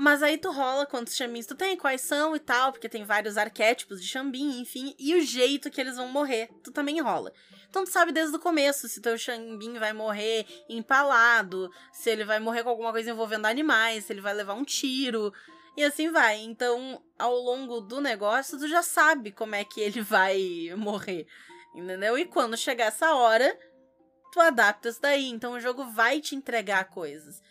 Mas 0.00 0.22
aí 0.22 0.38
tu 0.38 0.52
rola 0.52 0.86
quantos 0.86 1.16
Xambins 1.16 1.44
tu 1.44 1.56
tem, 1.56 1.76
quais 1.76 2.02
são 2.02 2.36
e 2.36 2.38
tal, 2.38 2.70
porque 2.70 2.88
tem 2.88 3.02
vários 3.02 3.36
arquétipos 3.36 4.00
de 4.00 4.06
Xambim, 4.06 4.60
enfim, 4.60 4.94
e 4.96 5.16
o 5.16 5.20
jeito 5.20 5.68
que 5.72 5.80
eles 5.80 5.96
vão 5.96 6.06
morrer, 6.06 6.48
tu 6.62 6.70
também 6.70 7.00
rola. 7.00 7.32
Então 7.68 7.82
tu 7.82 7.90
sabe 7.90 8.12
desde 8.12 8.36
o 8.36 8.38
começo 8.38 8.88
se 8.88 9.00
teu 9.00 9.18
Xambim 9.18 9.76
vai 9.76 9.92
morrer 9.92 10.46
empalado, 10.68 11.68
se 11.92 12.10
ele 12.10 12.24
vai 12.24 12.38
morrer 12.38 12.62
com 12.62 12.68
alguma 12.68 12.92
coisa 12.92 13.10
envolvendo 13.10 13.46
animais, 13.46 14.04
se 14.04 14.12
ele 14.12 14.20
vai 14.20 14.32
levar 14.34 14.54
um 14.54 14.62
tiro, 14.62 15.32
e 15.76 15.82
assim 15.82 16.12
vai. 16.12 16.36
Então, 16.42 17.02
ao 17.18 17.34
longo 17.34 17.80
do 17.80 18.00
negócio, 18.00 18.56
tu 18.56 18.68
já 18.68 18.84
sabe 18.84 19.32
como 19.32 19.56
é 19.56 19.64
que 19.64 19.80
ele 19.80 20.00
vai 20.00 20.38
morrer, 20.78 21.26
entendeu? 21.74 22.16
E 22.16 22.24
quando 22.24 22.56
chegar 22.56 22.84
essa 22.84 23.16
hora, 23.16 23.52
tu 24.32 24.40
adapta 24.40 24.90
isso 24.90 25.02
daí. 25.02 25.26
Então 25.26 25.54
o 25.54 25.60
jogo 25.60 25.90
vai 25.90 26.20
te 26.20 26.36
entregar 26.36 26.84
coisas. 26.84 27.42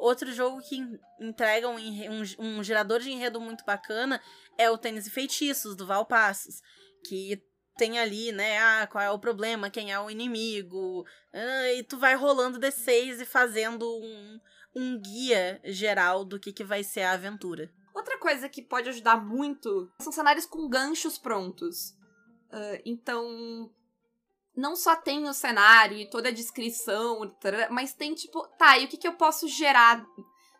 Outro 0.00 0.32
jogo 0.32 0.62
que 0.62 0.78
entrega 1.20 1.68
um, 1.68 1.76
um, 1.76 2.22
um, 2.38 2.64
gerador 2.64 3.00
de 3.00 3.10
enredo 3.10 3.38
muito 3.38 3.64
bacana 3.66 4.20
é 4.56 4.70
o 4.70 4.78
Tênis 4.78 5.06
e 5.06 5.10
Feitiços, 5.10 5.76
do 5.76 5.86
Valpassos. 5.86 6.62
Que 7.06 7.42
tem 7.76 7.98
ali, 7.98 8.32
né, 8.32 8.58
ah, 8.58 8.86
qual 8.86 9.04
é 9.04 9.10
o 9.10 9.18
problema, 9.18 9.70
quem 9.70 9.92
é 9.92 10.00
o 10.00 10.10
inimigo. 10.10 11.04
Ah, 11.32 11.72
e 11.74 11.82
tu 11.82 11.98
vai 11.98 12.14
rolando 12.14 12.58
D6 12.58 13.20
e 13.20 13.24
fazendo 13.26 13.86
um, 13.86 14.40
um 14.74 14.98
guia 14.98 15.60
geral 15.64 16.24
do 16.24 16.40
que, 16.40 16.50
que 16.50 16.64
vai 16.64 16.82
ser 16.82 17.02
a 17.02 17.12
aventura. 17.12 17.70
Outra 17.94 18.18
coisa 18.18 18.48
que 18.48 18.62
pode 18.62 18.88
ajudar 18.88 19.22
muito 19.22 19.92
são 20.00 20.12
cenários 20.12 20.46
com 20.46 20.68
ganchos 20.68 21.18
prontos. 21.18 21.90
Uh, 22.50 22.80
então, 22.86 23.70
não 24.56 24.76
só 24.76 24.96
tem 24.96 25.28
o 25.28 25.34
cenário 25.34 25.96
e 25.96 26.08
toda 26.08 26.28
a 26.28 26.32
descrição, 26.32 27.20
mas 27.70 27.92
tem 27.92 28.14
tipo, 28.14 28.46
tá, 28.58 28.78
e 28.78 28.84
o 28.84 28.88
que, 28.88 28.96
que 28.96 29.08
eu 29.08 29.14
posso 29.14 29.48
gerar? 29.48 30.04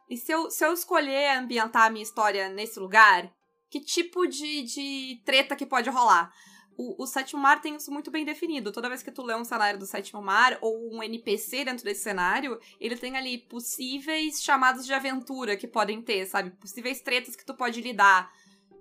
E 0.08 0.16
se 0.16 0.32
eu, 0.32 0.50
se 0.50 0.64
eu 0.64 0.72
escolher 0.72 1.36
ambientar 1.36 1.86
a 1.86 1.90
minha 1.90 2.02
história 2.02 2.48
nesse 2.48 2.78
lugar, 2.78 3.32
que 3.70 3.80
tipo 3.80 4.26
de, 4.26 4.62
de 4.62 5.22
treta 5.24 5.54
que 5.54 5.64
pode 5.64 5.88
rolar? 5.88 6.32
O, 6.76 7.02
o 7.02 7.06
Sétimo 7.06 7.42
Mar 7.42 7.60
tem 7.60 7.76
isso 7.76 7.92
muito 7.92 8.10
bem 8.10 8.24
definido. 8.24 8.72
Toda 8.72 8.88
vez 8.88 9.02
que 9.02 9.12
tu 9.12 9.22
lê 9.22 9.34
um 9.34 9.44
cenário 9.44 9.78
do 9.78 9.86
Sétimo 9.86 10.22
Mar, 10.22 10.56
ou 10.60 10.94
um 10.94 11.02
NPC 11.02 11.64
dentro 11.64 11.84
desse 11.84 12.02
cenário, 12.02 12.58
ele 12.80 12.96
tem 12.96 13.16
ali 13.16 13.38
possíveis 13.38 14.42
chamados 14.42 14.86
de 14.86 14.92
aventura 14.94 15.56
que 15.56 15.68
podem 15.68 16.00
ter, 16.00 16.26
sabe? 16.26 16.50
Possíveis 16.52 17.02
tretas 17.02 17.36
que 17.36 17.44
tu 17.44 17.54
pode 17.54 17.80
lidar 17.80 18.32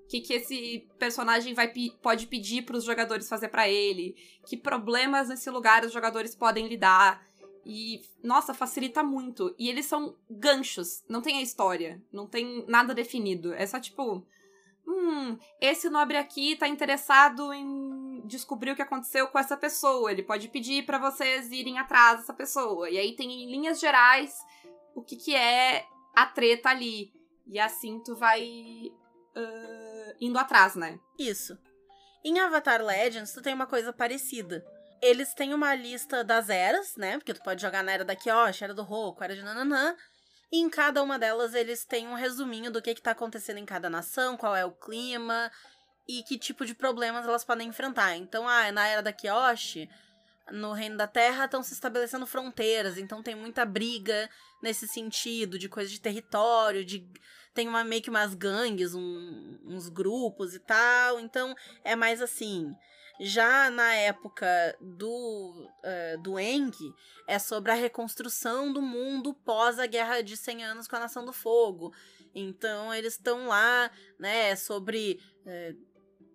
que, 0.09 0.19
que 0.19 0.33
esse 0.33 0.89
personagem 0.97 1.53
vai 1.53 1.71
pode 2.01 2.25
pedir 2.25 2.63
para 2.63 2.75
os 2.75 2.83
jogadores 2.83 3.29
fazer 3.29 3.47
para 3.49 3.69
ele, 3.69 4.15
que 4.43 4.57
problemas 4.57 5.29
nesse 5.29 5.51
lugar 5.51 5.85
os 5.85 5.93
jogadores 5.93 6.33
podem 6.33 6.67
lidar. 6.67 7.23
E, 7.63 8.01
nossa, 8.23 8.51
facilita 8.51 9.03
muito. 9.03 9.53
E 9.59 9.69
eles 9.69 9.85
são 9.85 10.15
ganchos, 10.27 11.03
não 11.07 11.21
tem 11.21 11.37
a 11.37 11.43
história, 11.43 12.01
não 12.11 12.25
tem 12.25 12.65
nada 12.67 12.95
definido. 12.95 13.53
É 13.53 13.65
só 13.67 13.79
tipo. 13.79 14.25
Hum, 14.87 15.37
esse 15.61 15.87
nobre 15.87 16.17
aqui 16.17 16.55
tá 16.55 16.67
interessado 16.67 17.53
em 17.53 18.23
descobrir 18.25 18.71
o 18.71 18.75
que 18.75 18.81
aconteceu 18.81 19.27
com 19.27 19.37
essa 19.37 19.55
pessoa. 19.55 20.11
Ele 20.11 20.23
pode 20.23 20.47
pedir 20.47 20.83
para 20.87 20.97
vocês 20.97 21.51
irem 21.51 21.77
atrás 21.77 22.21
dessa 22.21 22.33
pessoa. 22.33 22.89
E 22.89 22.97
aí 22.97 23.15
tem 23.15 23.43
em 23.43 23.51
linhas 23.51 23.79
gerais 23.79 24.33
o 24.95 25.03
que, 25.03 25.15
que 25.15 25.35
é 25.35 25.85
a 26.15 26.25
treta 26.25 26.69
ali. 26.69 27.13
E 27.45 27.59
assim 27.59 27.99
tu 27.99 28.15
vai. 28.15 28.91
Uh 29.35 29.88
indo 30.19 30.37
atrás, 30.37 30.75
né? 30.75 30.99
Isso. 31.17 31.57
Em 32.23 32.39
Avatar 32.39 32.83
Legends, 32.83 33.31
tu 33.33 33.41
tem 33.41 33.53
uma 33.53 33.67
coisa 33.67 33.93
parecida. 33.93 34.65
Eles 35.01 35.33
têm 35.33 35.53
uma 35.53 35.73
lista 35.73 36.23
das 36.23 36.49
eras, 36.49 36.95
né? 36.97 37.17
Porque 37.17 37.33
tu 37.33 37.41
pode 37.41 37.61
jogar 37.61 37.83
na 37.83 37.91
era 37.91 38.03
da 38.03 38.15
Kyoshi, 38.15 38.63
era 38.63 38.73
do 38.73 38.83
Roku, 38.83 39.23
era 39.23 39.35
de 39.35 39.41
nananã. 39.41 39.95
E 40.51 40.59
em 40.59 40.69
cada 40.69 41.01
uma 41.01 41.17
delas 41.17 41.53
eles 41.53 41.85
têm 41.85 42.07
um 42.07 42.15
resuminho 42.15 42.71
do 42.71 42.81
que, 42.81 42.95
que 42.95 43.01
tá 43.01 43.11
acontecendo 43.11 43.57
em 43.57 43.65
cada 43.65 43.89
nação, 43.89 44.35
qual 44.35 44.55
é 44.55 44.65
o 44.65 44.71
clima 44.71 45.51
e 46.07 46.23
que 46.23 46.39
tipo 46.39 46.65
de 46.65 46.73
problemas 46.73 47.25
elas 47.25 47.45
podem 47.45 47.69
enfrentar. 47.69 48.15
Então, 48.15 48.47
ah, 48.47 48.71
na 48.71 48.87
era 48.87 49.01
da 49.01 49.13
Kyoshi, 49.13 49.87
no 50.51 50.73
Reino 50.73 50.97
da 50.97 51.07
Terra 51.07 51.45
estão 51.45 51.63
se 51.63 51.73
estabelecendo 51.73 52.25
fronteiras, 52.25 52.97
então 52.97 53.23
tem 53.23 53.35
muita 53.35 53.65
briga 53.65 54.29
nesse 54.61 54.87
sentido, 54.87 55.57
de 55.57 55.69
coisa 55.69 55.89
de 55.89 55.99
território, 55.99 56.83
de 56.85 57.07
tem 57.53 57.67
uma 57.67 57.83
meio 57.83 58.01
que 58.01 58.09
umas 58.09 58.33
gangues, 58.33 58.93
um, 58.93 59.59
uns 59.65 59.89
grupos 59.89 60.53
e 60.53 60.59
tal. 60.59 61.19
Então 61.19 61.55
é 61.83 61.95
mais 61.95 62.21
assim. 62.21 62.73
Já 63.19 63.69
na 63.69 63.93
época 63.95 64.47
do, 64.79 65.67
uh, 65.83 66.21
do 66.21 66.39
Eng, 66.39 66.71
é 67.27 67.37
sobre 67.37 67.71
a 67.71 67.75
reconstrução 67.75 68.71
do 68.71 68.81
mundo 68.81 69.33
pós 69.33 69.77
a 69.77 69.85
Guerra 69.85 70.21
de 70.21 70.37
100 70.37 70.63
Anos 70.63 70.87
com 70.87 70.95
a 70.95 70.99
Nação 70.99 71.25
do 71.25 71.33
Fogo. 71.33 71.93
Então, 72.33 72.93
eles 72.93 73.15
estão 73.15 73.47
lá, 73.47 73.91
né, 74.17 74.55
sobre 74.55 75.19
uh, 75.45 75.88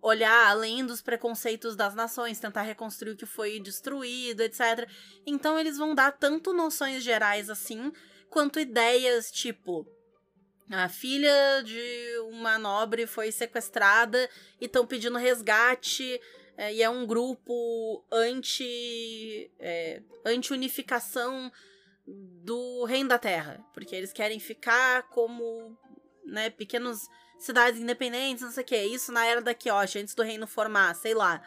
olhar 0.07 0.47
além 0.47 0.85
dos 0.85 1.01
preconceitos 1.01 1.75
das 1.75 1.95
nações, 1.95 2.39
tentar 2.39 2.61
reconstruir 2.61 3.13
o 3.13 3.17
que 3.17 3.25
foi 3.25 3.59
destruído, 3.59 4.41
etc. 4.41 4.87
Então, 5.25 5.59
eles 5.59 5.77
vão 5.77 5.95
dar 5.95 6.11
tanto 6.11 6.53
noções 6.53 7.03
gerais 7.03 7.49
assim, 7.49 7.91
quanto 8.29 8.59
ideias 8.59 9.31
tipo 9.31 9.87
a 10.69 10.89
filha 10.89 11.61
de 11.63 12.17
uma 12.31 12.57
nobre 12.57 13.05
foi 13.05 13.31
sequestrada 13.31 14.29
e 14.59 14.65
estão 14.65 14.85
pedindo 14.85 15.17
resgate. 15.17 16.19
É, 16.57 16.73
e 16.73 16.81
é 16.81 16.89
um 16.89 17.05
grupo 17.05 18.03
anti. 18.11 19.51
É, 19.59 20.01
anti-unificação 20.23 21.51
do 22.07 22.83
Reino 22.85 23.09
da 23.09 23.19
Terra. 23.19 23.63
Porque 23.73 23.95
eles 23.95 24.11
querem 24.11 24.39
ficar 24.39 25.03
como 25.09 25.77
né, 26.25 26.49
pequenos 26.49 27.07
cidades 27.37 27.79
independentes, 27.79 28.43
não 28.43 28.51
sei 28.51 28.63
o 28.63 28.65
que. 28.65 28.77
Isso 28.77 29.11
na 29.11 29.25
era 29.25 29.41
da 29.41 29.53
Kyoshi, 29.53 29.99
antes 29.99 30.15
do 30.15 30.23
reino 30.23 30.47
formar, 30.47 30.93
sei 30.95 31.13
lá. 31.13 31.41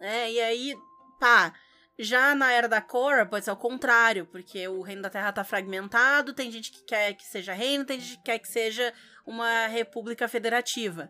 É, 0.00 0.30
e 0.30 0.40
aí, 0.40 0.74
pá. 1.18 1.52
Já 1.96 2.34
na 2.34 2.50
era 2.50 2.68
da 2.68 2.80
Korra, 2.80 3.24
pode 3.24 3.44
ser 3.44 3.52
o 3.52 3.56
contrário, 3.56 4.26
porque 4.26 4.66
o 4.66 4.82
reino 4.82 5.02
da 5.02 5.08
Terra 5.08 5.32
tá 5.32 5.44
fragmentado, 5.44 6.32
tem 6.32 6.50
gente 6.50 6.72
que 6.72 6.82
quer 6.82 7.14
que 7.14 7.24
seja 7.24 7.52
reino, 7.52 7.84
tem 7.84 8.00
gente 8.00 8.16
que 8.16 8.24
quer 8.24 8.38
que 8.40 8.48
seja 8.48 8.92
uma 9.24 9.68
república 9.68 10.26
federativa. 10.26 11.08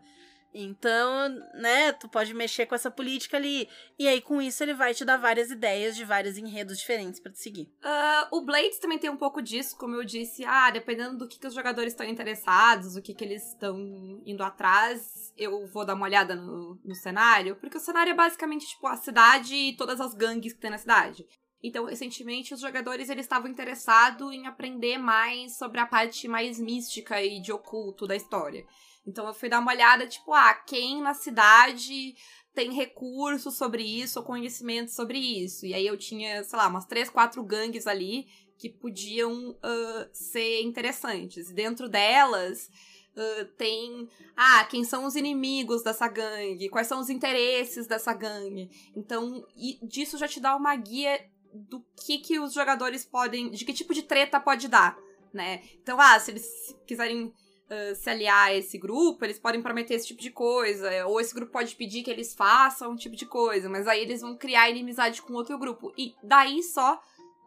Então, 0.57 1.27
né, 1.53 1.91
tu 1.91 2.07
pode 2.07 2.33
mexer 2.33 2.65
com 2.65 2.73
essa 2.73 2.89
política 2.89 3.35
ali. 3.35 3.67
E 3.99 4.07
aí, 4.07 4.21
com 4.21 4.41
isso, 4.41 4.63
ele 4.63 4.73
vai 4.73 4.93
te 4.93 5.03
dar 5.03 5.17
várias 5.17 5.51
ideias 5.51 5.97
de 5.97 6.05
vários 6.05 6.37
enredos 6.37 6.79
diferentes 6.79 7.19
para 7.19 7.33
te 7.33 7.39
seguir. 7.39 7.63
Uh, 7.83 8.37
o 8.37 8.45
Blades 8.45 8.79
também 8.79 8.97
tem 8.97 9.09
um 9.09 9.17
pouco 9.17 9.41
disso, 9.41 9.77
como 9.77 9.95
eu 9.95 10.05
disse. 10.05 10.45
Ah, 10.45 10.71
dependendo 10.71 11.17
do 11.17 11.27
que, 11.27 11.37
que 11.37 11.47
os 11.47 11.53
jogadores 11.53 11.91
estão 11.91 12.07
interessados, 12.07 12.95
o 12.95 13.01
que, 13.01 13.13
que 13.13 13.25
eles 13.25 13.45
estão 13.49 13.77
indo 14.25 14.43
atrás, 14.43 15.33
eu 15.37 15.67
vou 15.67 15.85
dar 15.85 15.93
uma 15.93 16.05
olhada 16.05 16.35
no, 16.35 16.79
no 16.85 16.95
cenário. 16.95 17.57
Porque 17.57 17.77
o 17.77 17.81
cenário 17.81 18.11
é 18.11 18.15
basicamente, 18.15 18.65
tipo, 18.65 18.87
a 18.87 18.95
cidade 18.95 19.53
e 19.53 19.75
todas 19.75 19.99
as 19.99 20.13
gangues 20.13 20.53
que 20.53 20.61
tem 20.61 20.71
na 20.71 20.77
cidade. 20.77 21.25
Então, 21.61 21.85
recentemente, 21.85 22.53
os 22.53 22.61
jogadores 22.61 23.09
eles 23.09 23.25
estavam 23.25 23.49
interessados 23.49 24.31
em 24.31 24.47
aprender 24.47 24.97
mais 24.97 25.57
sobre 25.57 25.81
a 25.81 25.85
parte 25.85 26.27
mais 26.27 26.59
mística 26.59 27.21
e 27.21 27.41
de 27.41 27.51
oculto 27.51 28.07
da 28.07 28.15
história. 28.15 28.65
Então 29.05 29.27
eu 29.27 29.33
fui 29.33 29.49
dar 29.49 29.59
uma 29.59 29.71
olhada, 29.71 30.07
tipo, 30.07 30.33
ah, 30.33 30.53
quem 30.53 31.01
na 31.01 31.13
cidade 31.13 32.15
tem 32.53 32.73
recursos 32.73 33.55
sobre 33.55 33.83
isso 33.83 34.19
ou 34.19 34.25
conhecimento 34.25 34.89
sobre 34.89 35.19
isso. 35.19 35.65
E 35.65 35.73
aí 35.73 35.85
eu 35.85 35.97
tinha, 35.97 36.43
sei 36.43 36.57
lá, 36.57 36.67
umas 36.67 36.85
três, 36.85 37.09
quatro 37.09 37.43
gangues 37.43 37.85
ali 37.85 38.27
que 38.57 38.69
podiam 38.69 39.51
uh, 39.51 40.09
ser 40.13 40.61
interessantes. 40.61 41.51
Dentro 41.51 41.89
delas. 41.89 42.69
Uh, 43.15 43.45
tem. 43.57 44.09
Ah, 44.35 44.65
quem 44.65 44.83
são 44.83 45.05
os 45.05 45.15
inimigos 45.15 45.83
dessa 45.83 46.05
gangue? 46.07 46.67
Quais 46.67 46.87
são 46.87 46.99
os 46.99 47.09
interesses 47.09 47.87
dessa 47.87 48.13
gangue? 48.13 48.69
Então, 48.93 49.45
disso 49.83 50.17
já 50.17 50.27
te 50.27 50.41
dá 50.41 50.53
uma 50.53 50.75
guia 50.75 51.25
do 51.53 51.81
que, 51.95 52.17
que 52.17 52.39
os 52.39 52.53
jogadores 52.53 53.05
podem. 53.05 53.51
de 53.51 53.63
que 53.63 53.71
tipo 53.71 53.93
de 53.93 54.03
treta 54.03 54.37
pode 54.37 54.67
dar, 54.67 54.97
né? 55.33 55.63
Então, 55.81 55.99
ah, 55.99 56.19
se 56.19 56.31
eles 56.31 56.75
quiserem 56.85 57.33
uh, 57.69 57.95
se 57.95 58.09
aliar 58.09 58.47
a 58.47 58.53
esse 58.53 58.77
grupo, 58.77 59.23
eles 59.25 59.39
podem 59.39 59.61
prometer 59.61 59.95
esse 59.95 60.07
tipo 60.07 60.21
de 60.21 60.31
coisa, 60.31 61.05
ou 61.07 61.19
esse 61.19 61.33
grupo 61.33 61.51
pode 61.51 61.75
pedir 61.75 62.03
que 62.03 62.11
eles 62.11 62.33
façam 62.33 62.91
um 62.91 62.95
tipo 62.95 63.15
de 63.15 63.25
coisa, 63.25 63.69
mas 63.69 63.87
aí 63.87 64.01
eles 64.01 64.21
vão 64.21 64.35
criar 64.37 64.69
inimizade 64.69 65.21
com 65.21 65.33
outro 65.33 65.57
grupo. 65.57 65.93
E 65.97 66.15
daí 66.23 66.61
só 66.63 67.01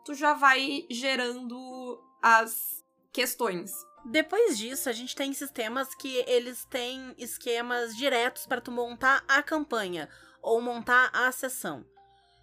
tu 0.04 0.14
já 0.14 0.34
vai 0.34 0.86
gerando 0.90 2.00
as 2.22 2.84
questões. 3.12 3.72
Depois 4.04 4.56
disso, 4.56 4.88
a 4.88 4.92
gente 4.92 5.14
tem 5.14 5.32
sistemas 5.32 5.94
que 5.94 6.24
eles 6.26 6.64
têm 6.64 7.14
esquemas 7.18 7.96
diretos 7.96 8.46
para 8.46 8.60
tu 8.60 8.70
montar 8.70 9.22
a 9.28 9.42
campanha 9.42 10.08
ou 10.40 10.60
montar 10.60 11.10
a 11.12 11.30
sessão. 11.32 11.84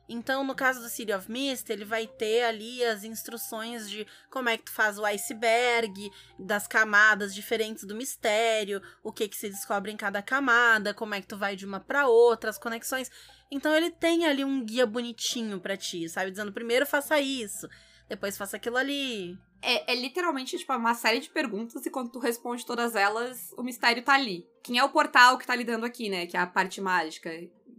Então, 0.07 0.43
no 0.43 0.53
caso 0.53 0.81
do 0.81 0.89
City 0.89 1.11
of 1.11 1.31
Mist, 1.31 1.69
ele 1.69 1.83
vai 1.83 2.05
ter 2.05 2.43
ali 2.43 2.83
as 2.83 3.03
instruções 3.03 3.89
de 3.89 4.05
como 4.29 4.49
é 4.49 4.57
que 4.57 4.65
tu 4.65 4.71
faz 4.71 4.99
o 4.99 5.05
iceberg, 5.05 6.11
das 6.37 6.67
camadas 6.67 7.33
diferentes 7.33 7.83
do 7.83 7.95
mistério, 7.95 8.81
o 9.03 9.11
que 9.11 9.27
que 9.27 9.35
se 9.35 9.49
descobre 9.49 9.91
em 9.91 9.97
cada 9.97 10.21
camada, 10.21 10.93
como 10.93 11.15
é 11.15 11.21
que 11.21 11.27
tu 11.27 11.37
vai 11.37 11.55
de 11.55 11.65
uma 11.65 11.79
para 11.79 12.07
outra, 12.07 12.49
as 12.49 12.57
conexões. 12.57 13.09
Então 13.49 13.75
ele 13.75 13.89
tem 13.89 14.25
ali 14.25 14.43
um 14.43 14.63
guia 14.63 14.85
bonitinho 14.85 15.59
para 15.59 15.77
ti, 15.77 16.07
sabe, 16.07 16.31
dizendo 16.31 16.53
primeiro 16.53 16.85
faça 16.85 17.19
isso, 17.19 17.67
depois 18.07 18.37
faça 18.37 18.57
aquilo 18.57 18.77
ali. 18.77 19.37
É, 19.61 19.93
é 19.93 19.95
literalmente, 19.95 20.57
tipo, 20.57 20.71
uma 20.73 20.93
série 20.93 21.19
de 21.19 21.29
perguntas 21.29 21.83
e 21.83 21.89
quando 21.89 22.11
tu 22.11 22.19
responde 22.19 22.63
todas 22.63 22.95
elas, 22.95 23.51
o 23.57 23.63
mistério 23.63 24.03
tá 24.03 24.13
ali. 24.13 24.47
Quem 24.61 24.77
é 24.77 24.83
o 24.83 24.89
portal 24.89 25.39
que 25.39 25.47
tá 25.47 25.55
lidando 25.55 25.87
aqui, 25.87 26.07
né? 26.07 26.27
Que 26.27 26.37
é 26.37 26.39
a 26.39 26.45
parte 26.45 26.79
mágica. 26.79 27.31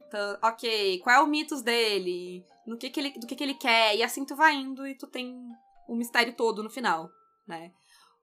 Então, 0.06 0.38
ok, 0.42 1.00
qual 1.00 1.16
é 1.16 1.20
o 1.20 1.26
mitos 1.26 1.62
dele? 1.62 2.44
No 2.66 2.76
que 2.76 2.90
que 2.90 3.00
ele, 3.00 3.10
do 3.18 3.26
que 3.26 3.34
que 3.34 3.42
ele 3.42 3.54
quer? 3.54 3.96
E 3.96 4.02
assim 4.02 4.24
tu 4.24 4.36
vai 4.36 4.54
indo 4.54 4.86
e 4.86 4.94
tu 4.94 5.06
tem 5.06 5.36
o 5.88 5.94
mistério 5.94 6.32
todo 6.34 6.62
no 6.62 6.70
final, 6.70 7.10
né? 7.46 7.72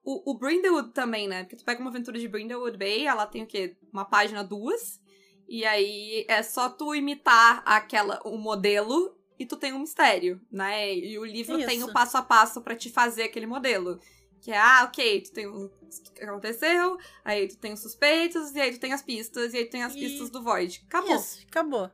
O, 0.03 0.31
o 0.31 0.37
Brindlewood 0.37 0.91
também, 0.91 1.27
né? 1.27 1.43
Porque 1.43 1.55
tu 1.55 1.63
pega 1.63 1.79
uma 1.79 1.89
aventura 1.89 2.19
de 2.19 2.27
Brindlewood 2.27 2.77
Bay, 2.77 3.05
ela 3.05 3.25
tem 3.25 3.43
o 3.43 3.47
quê? 3.47 3.77
Uma 3.91 4.05
página, 4.05 4.43
duas. 4.43 5.01
E 5.47 5.65
aí 5.65 6.25
é 6.27 6.41
só 6.43 6.69
tu 6.69 6.93
imitar 6.95 7.61
aquela, 7.65 8.21
o 8.25 8.37
modelo 8.37 9.17
e 9.37 9.45
tu 9.45 9.57
tem 9.57 9.73
um 9.73 9.79
mistério, 9.79 10.41
né? 10.51 10.93
E 10.93 11.17
o 11.17 11.25
livro 11.25 11.57
Isso. 11.57 11.67
tem 11.67 11.83
o 11.83 11.91
passo 11.91 12.17
a 12.17 12.21
passo 12.21 12.61
pra 12.61 12.75
te 12.75 12.89
fazer 12.89 13.23
aquele 13.23 13.45
modelo. 13.45 13.99
Que 14.43 14.51
é, 14.51 14.57
ah, 14.57 14.83
ok, 14.83 15.21
tu 15.21 15.31
tem 15.31 15.47
o 15.47 15.71
que 16.13 16.23
aconteceu, 16.23 16.97
aí 17.23 17.47
tu 17.47 17.57
tem 17.57 17.71
os 17.71 17.79
suspeitos, 17.79 18.53
e 18.53 18.59
aí 18.59 18.73
tu 18.73 18.79
tem 18.79 18.91
as 18.91 19.01
pistas, 19.01 19.53
e 19.53 19.57
aí 19.57 19.65
tu 19.65 19.71
tem 19.71 19.83
as 19.83 19.95
E- 19.95 19.99
pistas 19.99 20.29
do 20.29 20.43
Void. 20.43 20.83
Acabou. 20.87 21.15
Isso, 21.15 21.39
acabou. 21.47 21.89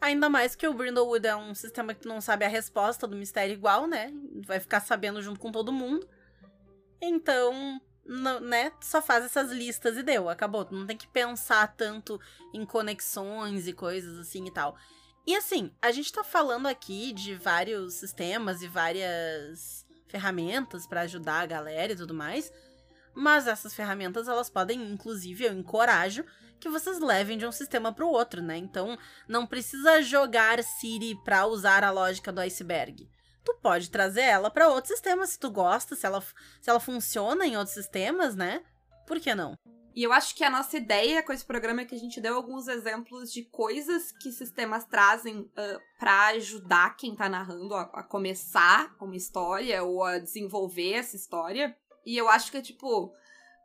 Ainda 0.00 0.28
mais 0.28 0.56
que 0.56 0.66
o 0.66 0.74
Brindlewood 0.74 1.24
é 1.28 1.36
um 1.36 1.54
sistema 1.54 1.94
que 1.94 2.00
tu 2.00 2.08
não 2.08 2.20
sabe 2.20 2.44
a 2.44 2.48
resposta 2.48 3.06
do 3.06 3.14
mistério 3.16 3.52
igual, 3.54 3.86
né? 3.86 4.12
Vai 4.44 4.58
ficar 4.58 4.80
sabendo 4.80 5.22
junto 5.22 5.38
com 5.38 5.52
todo 5.52 5.70
mundo. 5.72 6.04
Então, 7.00 7.80
não- 8.04 8.40
né? 8.40 8.70
Tu 8.70 8.86
só 8.86 9.00
faz 9.00 9.24
essas 9.24 9.50
listas 9.52 9.96
e 9.96 10.02
deu, 10.02 10.28
acabou. 10.28 10.64
Tu 10.64 10.74
não 10.74 10.86
tem 10.86 10.96
que 10.96 11.06
pensar 11.06 11.68
tanto 11.76 12.20
em 12.52 12.64
conexões 12.66 13.68
e 13.68 13.72
coisas 13.72 14.18
assim 14.18 14.44
e 14.46 14.50
tal. 14.52 14.76
E 15.24 15.36
assim, 15.36 15.72
a 15.80 15.92
gente 15.92 16.12
tá 16.12 16.24
falando 16.24 16.66
aqui 16.66 17.12
de 17.12 17.34
vários 17.36 17.94
sistemas 17.94 18.60
e 18.60 18.66
várias 18.66 19.86
ferramentas 20.12 20.86
pra 20.86 21.00
ajudar 21.00 21.40
a 21.40 21.46
galera 21.46 21.92
e 21.92 21.96
tudo 21.96 22.14
mais. 22.14 22.52
Mas 23.14 23.46
essas 23.46 23.74
ferramentas, 23.74 24.28
elas 24.28 24.48
podem, 24.48 24.80
inclusive, 24.92 25.44
eu 25.44 25.52
encorajo 25.52 26.24
que 26.60 26.68
vocês 26.68 27.00
levem 27.00 27.36
de 27.36 27.46
um 27.46 27.50
sistema 27.50 27.92
para 27.92 28.04
o 28.04 28.10
outro, 28.10 28.40
né? 28.40 28.56
Então, 28.56 28.96
não 29.26 29.46
precisa 29.46 30.00
jogar 30.00 30.62
Siri 30.62 31.16
para 31.24 31.46
usar 31.46 31.82
a 31.82 31.90
lógica 31.90 32.30
do 32.30 32.40
iceberg. 32.40 33.10
Tu 33.44 33.58
pode 33.60 33.90
trazer 33.90 34.22
ela 34.22 34.50
para 34.50 34.68
outro 34.68 34.92
sistema 34.92 35.26
se 35.26 35.38
tu 35.38 35.50
gosta, 35.50 35.96
se 35.96 36.06
ela, 36.06 36.20
se 36.60 36.70
ela 36.70 36.78
funciona 36.78 37.44
em 37.44 37.56
outros 37.56 37.74
sistemas, 37.74 38.36
né? 38.36 38.62
Por 39.06 39.18
que 39.18 39.34
não? 39.34 39.58
E 39.94 40.02
eu 40.02 40.12
acho 40.12 40.34
que 40.34 40.44
a 40.44 40.50
nossa 40.50 40.76
ideia 40.76 41.22
com 41.22 41.32
esse 41.32 41.44
programa 41.44 41.82
é 41.82 41.84
que 41.84 41.94
a 41.94 41.98
gente 41.98 42.20
deu 42.20 42.34
alguns 42.34 42.66
exemplos 42.68 43.32
de 43.32 43.44
coisas 43.44 44.12
que 44.12 44.32
sistemas 44.32 44.84
trazem 44.84 45.44
para 45.54 45.80
pra 45.98 46.26
ajudar 46.28 46.96
quem 46.96 47.14
tá 47.14 47.28
narrando 47.28 47.74
a, 47.74 47.82
a 47.82 48.02
começar 48.02 48.94
uma 49.00 49.16
história 49.16 49.82
ou 49.82 50.02
a 50.02 50.18
desenvolver 50.18 50.94
essa 50.94 51.14
história. 51.14 51.76
E 52.04 52.16
eu 52.16 52.28
acho 52.28 52.50
que, 52.50 52.60
tipo, 52.60 53.12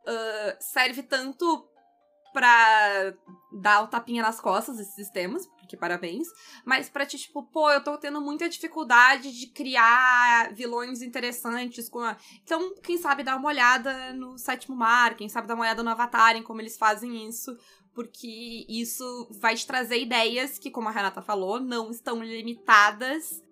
ah, 0.06 0.56
serve 0.58 1.02
tanto 1.02 1.68
pra 2.32 3.14
dar 3.60 3.82
o 3.82 3.88
tapinha 3.88 4.22
nas 4.22 4.40
costas 4.40 4.76
desses 4.76 4.94
sistemas, 4.94 5.46
porque 5.68 5.76
parabéns, 5.76 6.28
mas 6.64 6.88
pra 6.88 7.04
ti, 7.04 7.18
tipo, 7.18 7.42
pô, 7.42 7.70
eu 7.70 7.84
tô 7.84 7.98
tendo 7.98 8.22
muita 8.22 8.48
dificuldade 8.48 9.38
de 9.38 9.48
criar 9.48 10.54
vilões 10.54 11.02
interessantes 11.02 11.90
com 11.90 12.00
a, 12.00 12.16
então, 12.42 12.74
quem 12.82 12.96
sabe 12.96 13.22
dar 13.22 13.36
uma 13.36 13.48
olhada 13.48 14.14
no 14.14 14.38
Sétimo 14.38 14.74
Mar, 14.74 15.14
quem 15.14 15.28
sabe 15.28 15.46
dar 15.46 15.54
uma 15.54 15.64
olhada 15.64 15.82
no 15.82 15.90
Avatar, 15.90 16.34
em 16.36 16.42
como 16.42 16.62
eles 16.62 16.78
fazem 16.78 17.28
isso, 17.28 17.54
porque 17.92 18.64
isso 18.66 19.28
vai 19.38 19.54
te 19.54 19.66
trazer 19.66 20.00
ideias 20.00 20.58
que, 20.58 20.70
como 20.70 20.88
a 20.88 20.90
Renata 20.90 21.20
falou, 21.20 21.60
não 21.60 21.90
estão 21.90 22.22
limitadas 22.22 23.42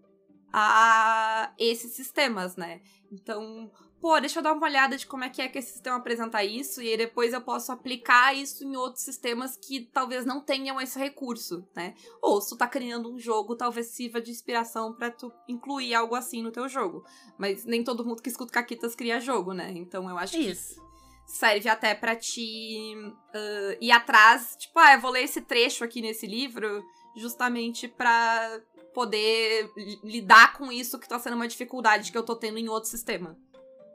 a 0.51 1.53
esses 1.59 1.93
sistemas, 1.93 2.57
né? 2.57 2.81
Então, 3.13 3.71
pô, 4.01 4.21
deixa 4.21 4.39
eu 4.39 4.43
dar 4.43 4.53
uma 4.53 4.67
olhada 4.67 4.97
de 4.97 5.07
como 5.07 5.25
é 5.25 5.29
que 5.31 5.43
é 5.43 5.49
que 5.49 5.59
esse 5.59 5.73
sistema 5.73 5.97
apresenta 5.97 6.45
isso, 6.45 6.81
e 6.83 6.89
aí 6.91 6.97
depois 6.97 7.33
eu 7.33 7.41
posso 7.41 7.73
aplicar 7.73 8.35
isso 8.35 8.65
em 8.65 8.77
outros 8.77 9.05
sistemas 9.05 9.57
que 9.57 9.81
talvez 9.93 10.25
não 10.25 10.41
tenham 10.41 10.81
esse 10.81 10.99
recurso, 10.99 11.67
né? 11.75 11.95
Ou 12.23 12.41
se 12.41 12.51
tu 12.51 12.57
tá 12.57 12.67
criando 12.69 13.13
um 13.13 13.19
jogo, 13.19 13.57
talvez 13.57 13.89
sirva 13.89 14.21
de 14.21 14.31
inspiração 14.31 14.93
pra 14.93 15.11
tu 15.11 15.33
incluir 15.49 15.95
algo 15.95 16.15
assim 16.15 16.43
no 16.43 16.53
teu 16.53 16.69
jogo. 16.69 17.05
Mas 17.39 17.65
nem 17.65 17.83
todo 17.83 18.05
mundo 18.05 18.23
que 18.23 18.29
escuta 18.29 18.53
Caquitas 18.53 18.95
cria 18.95 19.19
jogo, 19.21 19.53
né? 19.53 19.73
Então 19.75 20.09
eu 20.09 20.17
acho 20.19 20.33
que 20.35 20.51
Isso. 20.51 20.81
serve 21.27 21.69
até 21.69 21.95
pra 21.95 22.15
te 22.15 22.95
ah, 23.35 23.77
ir 23.81 23.91
atrás. 23.91 24.57
Tipo, 24.59 24.79
ah, 24.79 24.95
eu 24.95 25.01
vou 25.01 25.11
ler 25.11 25.25
esse 25.25 25.41
trecho 25.41 25.83
aqui 25.85 26.01
nesse 26.01 26.27
livro 26.27 26.85
justamente 27.17 27.89
pra 27.89 28.61
poder 28.95 29.71
li- 29.77 30.01
lidar 30.03 30.57
com 30.57 30.73
isso 30.73 30.99
que 30.99 31.09
tá 31.09 31.19
sendo 31.19 31.37
uma 31.37 31.47
dificuldade 31.49 32.11
que 32.11 32.17
eu 32.17 32.23
tô 32.23 32.35
tendo 32.35 32.59
em 32.59 32.69
outro 32.69 32.89
sistema, 32.89 33.39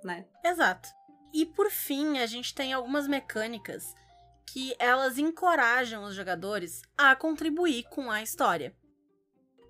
né? 0.04 0.26
Exato. 0.44 0.90
E 1.34 1.46
por 1.46 1.70
fim, 1.70 2.20
a 2.20 2.26
gente 2.26 2.54
tem 2.54 2.74
algumas 2.74 3.08
mecânicas 3.08 3.94
que 4.46 4.76
elas 4.78 5.18
encorajam 5.18 6.04
os 6.04 6.16
jogadores 6.16 6.82
a 6.98 7.16
contribuir 7.16 7.84
com 7.90 8.12
a 8.12 8.22
história. 8.22 8.76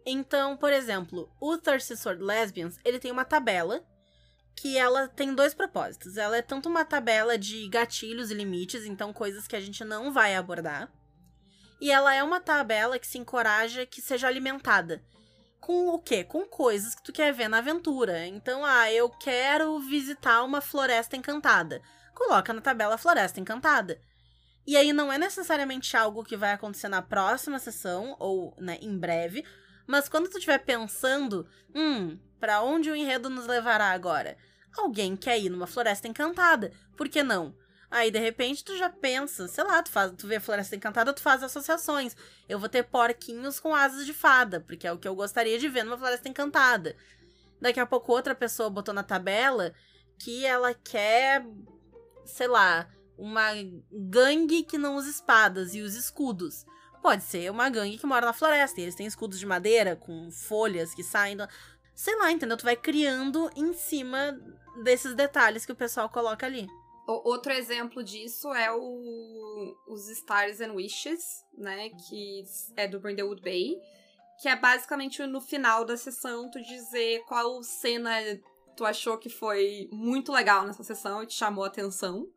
Então, 0.05 0.57
por 0.57 0.73
exemplo, 0.73 1.31
o 1.39 1.57
Thirsty 1.57 1.95
Sword 1.95 2.23
Lesbians, 2.23 2.79
ele 2.83 2.99
tem 2.99 3.11
uma 3.11 3.25
tabela 3.25 3.85
que 4.55 4.77
ela 4.77 5.07
tem 5.07 5.35
dois 5.35 5.53
propósitos. 5.53 6.17
Ela 6.17 6.37
é 6.37 6.41
tanto 6.41 6.67
uma 6.67 6.83
tabela 6.83 7.37
de 7.37 7.67
gatilhos 7.69 8.31
e 8.31 8.33
limites, 8.33 8.85
então 8.85 9.13
coisas 9.13 9.47
que 9.47 9.55
a 9.55 9.61
gente 9.61 9.83
não 9.85 10.11
vai 10.11 10.35
abordar, 10.35 10.91
e 11.79 11.91
ela 11.91 12.13
é 12.13 12.23
uma 12.23 12.39
tabela 12.39 12.99
que 12.99 13.07
se 13.07 13.17
encoraja 13.17 13.87
que 13.87 14.01
seja 14.01 14.27
alimentada. 14.27 15.03
Com 15.62 15.89
o 15.89 16.00
quê? 16.00 16.24
Com 16.24 16.45
coisas 16.45 16.93
que 16.93 17.04
tu 17.04 17.13
quer 17.13 17.32
ver 17.32 17.47
na 17.47 17.60
aventura. 17.60 18.28
Então, 18.28 18.65
ah, 18.65 18.91
eu 18.91 19.08
quero 19.10 19.80
visitar 19.80 20.43
uma 20.43 20.60
floresta 20.60 21.15
encantada. 21.15 21.82
Coloca 22.13 22.52
na 22.52 22.62
tabela 22.62 22.97
Floresta 22.97 23.39
Encantada. 23.39 24.02
E 24.65 24.78
aí 24.78 24.93
não 24.93 25.12
é 25.12 25.17
necessariamente 25.17 25.95
algo 25.97 26.24
que 26.24 26.38
vai 26.38 26.52
acontecer 26.52 26.88
na 26.88 27.02
próxima 27.02 27.58
sessão, 27.58 28.15
ou 28.19 28.56
né, 28.60 28.78
em 28.82 28.97
breve, 28.97 29.43
mas 29.88 30.08
quando 30.08 30.30
tu 30.30 30.38
estiver 30.38 30.60
pensando, 30.60 31.47
hum, 31.74 32.17
pra 32.39 32.62
onde 32.62 32.89
o 32.91 32.95
enredo 32.95 33.30
nos 33.30 33.47
levará 33.47 33.91
agora? 33.91 34.38
Alguém 34.78 35.15
quer 35.15 35.39
ir 35.39 35.50
numa 35.50 35.67
floresta 35.67 36.08
encantada, 36.08 36.71
por 36.95 37.10
que 37.10 37.24
não? 37.24 37.56
Aí, 37.91 38.10
de 38.10 38.19
repente, 38.19 38.63
tu 38.63 38.77
já 38.77 38.89
pensa, 38.89 39.49
sei 39.49 39.65
lá, 39.65 39.84
tu, 39.84 39.91
faz, 39.91 40.13
tu 40.17 40.25
vê 40.25 40.39
Floresta 40.39 40.75
Encantada, 40.77 41.12
tu 41.13 41.21
faz 41.21 41.43
associações. 41.43 42.15
Eu 42.47 42.58
vou 42.58 42.69
ter 42.69 42.84
porquinhos 42.84 43.60
com 43.60 43.75
asas 43.75 44.06
de 44.06 44.13
fada, 44.13 44.62
porque 44.62 44.88
é 44.88 44.91
o 44.93 44.97
que 44.97 45.08
eu 45.08 45.13
gostaria 45.13 45.60
de 45.60 45.67
ver 45.67 45.84
numa 45.84 45.97
Floresta 45.97 46.30
Encantada. 46.30 46.95
Daqui 47.60 47.82
a 47.82 47.86
pouco 47.86 48.13
outra 48.13 48.34
pessoa 48.34 48.69
botou 48.69 48.93
na 48.93 49.04
tabela 49.04 49.73
que 50.17 50.45
ela 50.45 50.73
quer, 50.73 51.45
sei 52.25 52.47
lá, 52.47 52.88
uma 53.17 53.49
gangue 53.91 54.63
que 54.63 54.77
não 54.77 54.95
usa 54.95 55.10
espadas 55.10 55.75
e 55.75 55.82
usa 55.82 55.99
escudos. 55.99 56.65
Pode 57.04 57.23
ser 57.23 57.51
uma 57.51 57.69
gangue 57.69 57.97
que 57.97 58.06
mora 58.06 58.25
na 58.27 58.34
floresta 58.34 58.80
e 58.80 58.84
eles 58.84 58.95
têm 58.95 59.06
escudos 59.06 59.38
de 59.38 59.45
madeira 59.45 59.95
com 59.97 60.32
folhas 60.32 60.93
que 60.95 61.04
saem. 61.04 61.36
do- 61.36 61.47
Sei 61.93 62.15
lá, 62.15 62.32
entendeu? 62.32 62.56
Tu 62.56 62.63
vai 62.63 62.75
criando 62.75 63.51
em 63.56 63.73
cima 63.73 64.39
desses 64.84 65.13
detalhes 65.13 65.65
que 65.65 65.71
o 65.71 65.75
pessoal 65.75 66.08
coloca 66.10 66.45
ali. 66.45 66.67
Outro 67.26 67.52
exemplo 67.52 68.04
disso 68.04 68.54
é 68.54 68.71
o, 68.71 69.76
os 69.88 70.10
Stars 70.10 70.62
and 70.62 70.74
Wishes, 70.74 71.43
né? 71.58 71.89
Que 71.89 72.43
é 72.76 72.88
do 72.88 73.00
Brindlewood 73.00 73.41
Bay. 73.41 73.76
Que 74.41 74.50
é 74.50 74.56
basicamente 74.56 75.26
no 75.26 75.41
final 75.41 75.86
da 75.86 75.97
sessão 75.97 76.50
tu 76.50 76.62
dizer 76.62 77.24
qual 77.26 77.62
cena 77.63 78.12
tu 78.76 78.86
achou 78.86 79.17
que 79.17 79.30
foi 79.30 79.88
muito 79.91 80.32
legal 80.32 80.65
nessa 80.65 80.84
sessão 80.84 81.21
e 81.21 81.28
te 81.28 81.34
chamou 81.34 81.63
a 81.63 81.67
atenção, 81.67 82.28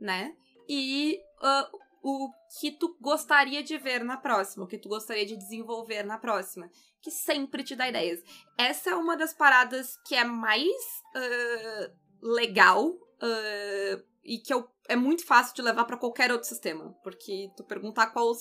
né? 0.00 0.34
E 0.68 1.20
ah, 1.40 1.70
o 2.02 2.30
que 2.60 2.72
tu 2.72 2.96
gostaria 3.00 3.62
de 3.62 3.78
ver 3.78 4.04
na 4.04 4.16
próxima, 4.16 4.64
o 4.64 4.68
que 4.68 4.78
tu 4.78 4.88
gostaria 4.88 5.24
de 5.24 5.36
desenvolver 5.36 6.02
na 6.02 6.18
próxima. 6.18 6.68
Que 7.00 7.10
sempre 7.10 7.62
te 7.62 7.76
dá 7.76 7.88
ideias. 7.88 8.20
Essa 8.58 8.90
é 8.90 8.94
uma 8.94 9.16
das 9.16 9.32
paradas 9.32 9.96
que 10.06 10.14
é 10.14 10.24
mais 10.24 10.74
ah, 11.14 11.90
legal 12.22 12.92
ah, 13.20 14.02
e 14.24 14.38
que 14.38 14.52
eu, 14.52 14.66
é 14.88 14.96
muito 14.96 15.26
fácil 15.26 15.54
de 15.54 15.62
levar 15.62 15.84
pra 15.84 15.96
qualquer 15.96 16.32
outro 16.32 16.48
sistema. 16.48 16.94
Porque 17.02 17.50
tu 17.56 17.64
perguntar 17.64 18.08
qual 18.08 18.32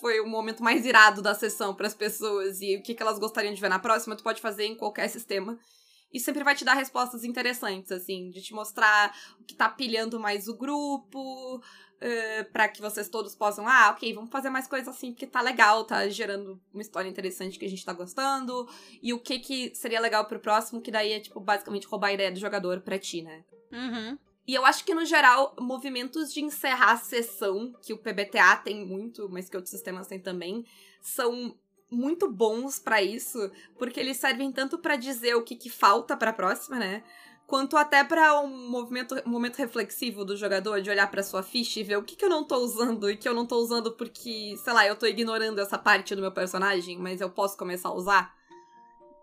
foi 0.00 0.20
o 0.20 0.26
momento 0.26 0.62
mais 0.62 0.84
irado 0.84 1.22
da 1.22 1.34
sessão 1.34 1.74
pras 1.74 1.94
pessoas 1.94 2.60
e 2.60 2.76
o 2.76 2.82
que, 2.82 2.94
que 2.94 3.02
elas 3.02 3.18
gostariam 3.18 3.54
de 3.54 3.60
ver 3.60 3.68
na 3.68 3.78
próxima, 3.78 4.16
tu 4.16 4.22
pode 4.22 4.40
fazer 4.40 4.64
em 4.64 4.76
qualquer 4.76 5.08
sistema. 5.08 5.58
E 6.12 6.18
sempre 6.18 6.42
vai 6.42 6.56
te 6.56 6.64
dar 6.64 6.74
respostas 6.74 7.22
interessantes, 7.22 7.92
assim, 7.92 8.30
de 8.30 8.42
te 8.42 8.52
mostrar 8.52 9.14
o 9.40 9.44
que 9.44 9.54
tá 9.54 9.68
pilhando 9.68 10.18
mais 10.18 10.48
o 10.48 10.56
grupo, 10.56 11.62
eh, 12.00 12.42
pra 12.44 12.66
que 12.66 12.80
vocês 12.80 13.08
todos 13.08 13.36
possam, 13.36 13.68
ah, 13.68 13.90
ok, 13.90 14.12
vamos 14.12 14.30
fazer 14.30 14.50
mais 14.50 14.66
coisas 14.66 14.88
assim, 14.88 15.12
porque 15.12 15.26
tá 15.26 15.40
legal, 15.40 15.84
tá 15.84 16.08
gerando 16.08 16.60
uma 16.72 16.82
história 16.82 17.08
interessante 17.08 17.60
que 17.60 17.64
a 17.64 17.68
gente 17.68 17.84
tá 17.84 17.92
gostando, 17.92 18.68
e 19.00 19.12
o 19.12 19.20
que 19.20 19.38
que 19.38 19.72
seria 19.76 20.00
legal 20.00 20.24
pro 20.24 20.40
próximo, 20.40 20.80
que 20.80 20.90
daí 20.90 21.12
é, 21.12 21.20
tipo, 21.20 21.38
basicamente 21.38 21.86
roubar 21.86 22.08
a 22.08 22.14
ideia 22.14 22.32
do 22.32 22.40
jogador 22.40 22.80
pra 22.80 22.98
ti, 22.98 23.22
né? 23.22 23.44
Uhum. 23.72 24.18
E 24.50 24.54
eu 24.56 24.66
acho 24.66 24.84
que, 24.84 24.92
no 24.92 25.04
geral, 25.04 25.54
movimentos 25.60 26.34
de 26.34 26.42
encerrar 26.42 26.90
a 26.90 26.96
sessão, 26.96 27.72
que 27.80 27.92
o 27.92 27.98
PBTA 27.98 28.56
tem 28.56 28.84
muito, 28.84 29.28
mas 29.30 29.48
que 29.48 29.56
outros 29.56 29.70
sistemas 29.70 30.08
têm 30.08 30.18
também, 30.18 30.66
são 31.00 31.56
muito 31.88 32.28
bons 32.28 32.76
para 32.76 33.00
isso, 33.00 33.38
porque 33.78 34.00
eles 34.00 34.16
servem 34.16 34.50
tanto 34.50 34.76
para 34.76 34.96
dizer 34.96 35.36
o 35.36 35.44
que, 35.44 35.54
que 35.54 35.70
falta 35.70 36.16
para 36.16 36.30
a 36.30 36.32
próxima, 36.32 36.80
né? 36.80 37.04
Quanto 37.46 37.76
até 37.76 38.02
para 38.02 38.40
um 38.40 38.68
movimento, 38.68 39.14
um 39.24 39.30
momento 39.30 39.56
reflexivo 39.56 40.24
do 40.24 40.36
jogador, 40.36 40.82
de 40.82 40.90
olhar 40.90 41.08
para 41.08 41.22
sua 41.22 41.44
ficha 41.44 41.78
e 41.78 41.84
ver 41.84 41.98
o 41.98 42.02
que, 42.02 42.16
que 42.16 42.24
eu 42.24 42.28
não 42.28 42.42
tô 42.42 42.56
usando 42.56 43.08
e 43.08 43.16
que 43.16 43.28
eu 43.28 43.34
não 43.34 43.46
tô 43.46 43.54
usando 43.54 43.92
porque, 43.92 44.56
sei 44.56 44.72
lá, 44.72 44.84
eu 44.84 44.96
tô 44.96 45.06
ignorando 45.06 45.60
essa 45.60 45.78
parte 45.78 46.16
do 46.16 46.22
meu 46.22 46.32
personagem, 46.32 46.98
mas 46.98 47.20
eu 47.20 47.30
posso 47.30 47.56
começar 47.56 47.90
a 47.90 47.94
usar. 47.94 48.39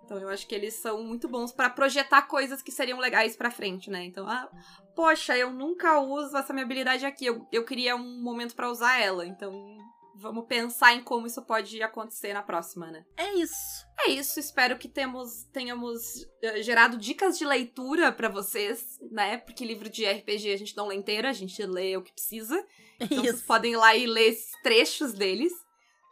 Então 0.08 0.18
eu 0.18 0.30
acho 0.30 0.48
que 0.48 0.56
eles 0.56 0.74
são 0.76 1.04
muito 1.04 1.28
bons 1.28 1.52
para 1.52 1.70
projetar 1.70 2.22
coisas 2.22 2.62
que 2.62 2.72
seriam 2.72 2.98
legais 2.98 3.36
pra 3.36 3.52
frente, 3.52 3.90
né? 3.90 4.06
Então, 4.06 4.26
ah, 4.26 4.50
poxa, 4.96 5.38
eu 5.38 5.52
nunca 5.52 6.00
uso 6.00 6.38
essa 6.38 6.54
minha 6.54 6.64
habilidade 6.64 7.06
aqui, 7.06 7.26
eu, 7.26 7.46
eu 7.52 7.66
queria 7.66 7.94
um 7.94 8.22
momento 8.22 8.56
para 8.56 8.72
usar 8.72 9.02
ela, 9.02 9.26
então 9.26 9.78
vamos 10.16 10.46
pensar 10.48 10.94
em 10.94 11.04
como 11.04 11.28
isso 11.28 11.42
pode 11.42 11.84
acontecer 11.84 12.34
na 12.34 12.42
próxima, 12.42 12.90
né? 12.90 13.06
É 13.18 13.34
isso. 13.34 13.86
É 14.00 14.10
isso, 14.12 14.40
espero 14.40 14.78
que 14.78 14.88
temos, 14.88 15.44
tenhamos 15.52 16.24
uh, 16.24 16.62
gerado 16.62 16.98
dicas 16.98 17.38
de 17.38 17.46
leitura 17.46 18.10
para 18.10 18.30
vocês, 18.30 18.98
né? 19.12 19.38
Porque 19.40 19.66
livro 19.66 19.90
de 19.90 20.06
RPG 20.10 20.54
a 20.54 20.58
gente 20.58 20.78
não 20.78 20.88
lê 20.88 20.96
inteiro, 20.96 21.28
a 21.28 21.34
gente 21.34 21.62
lê 21.66 21.98
o 21.98 22.02
que 22.02 22.14
precisa. 22.14 22.66
Então 22.98 23.18
isso. 23.26 23.34
vocês 23.34 23.42
podem 23.42 23.74
ir 23.74 23.78
lá 23.78 23.94
e 23.94 24.08
ler 24.08 24.38
trechos 24.64 25.12
deles, 25.12 25.52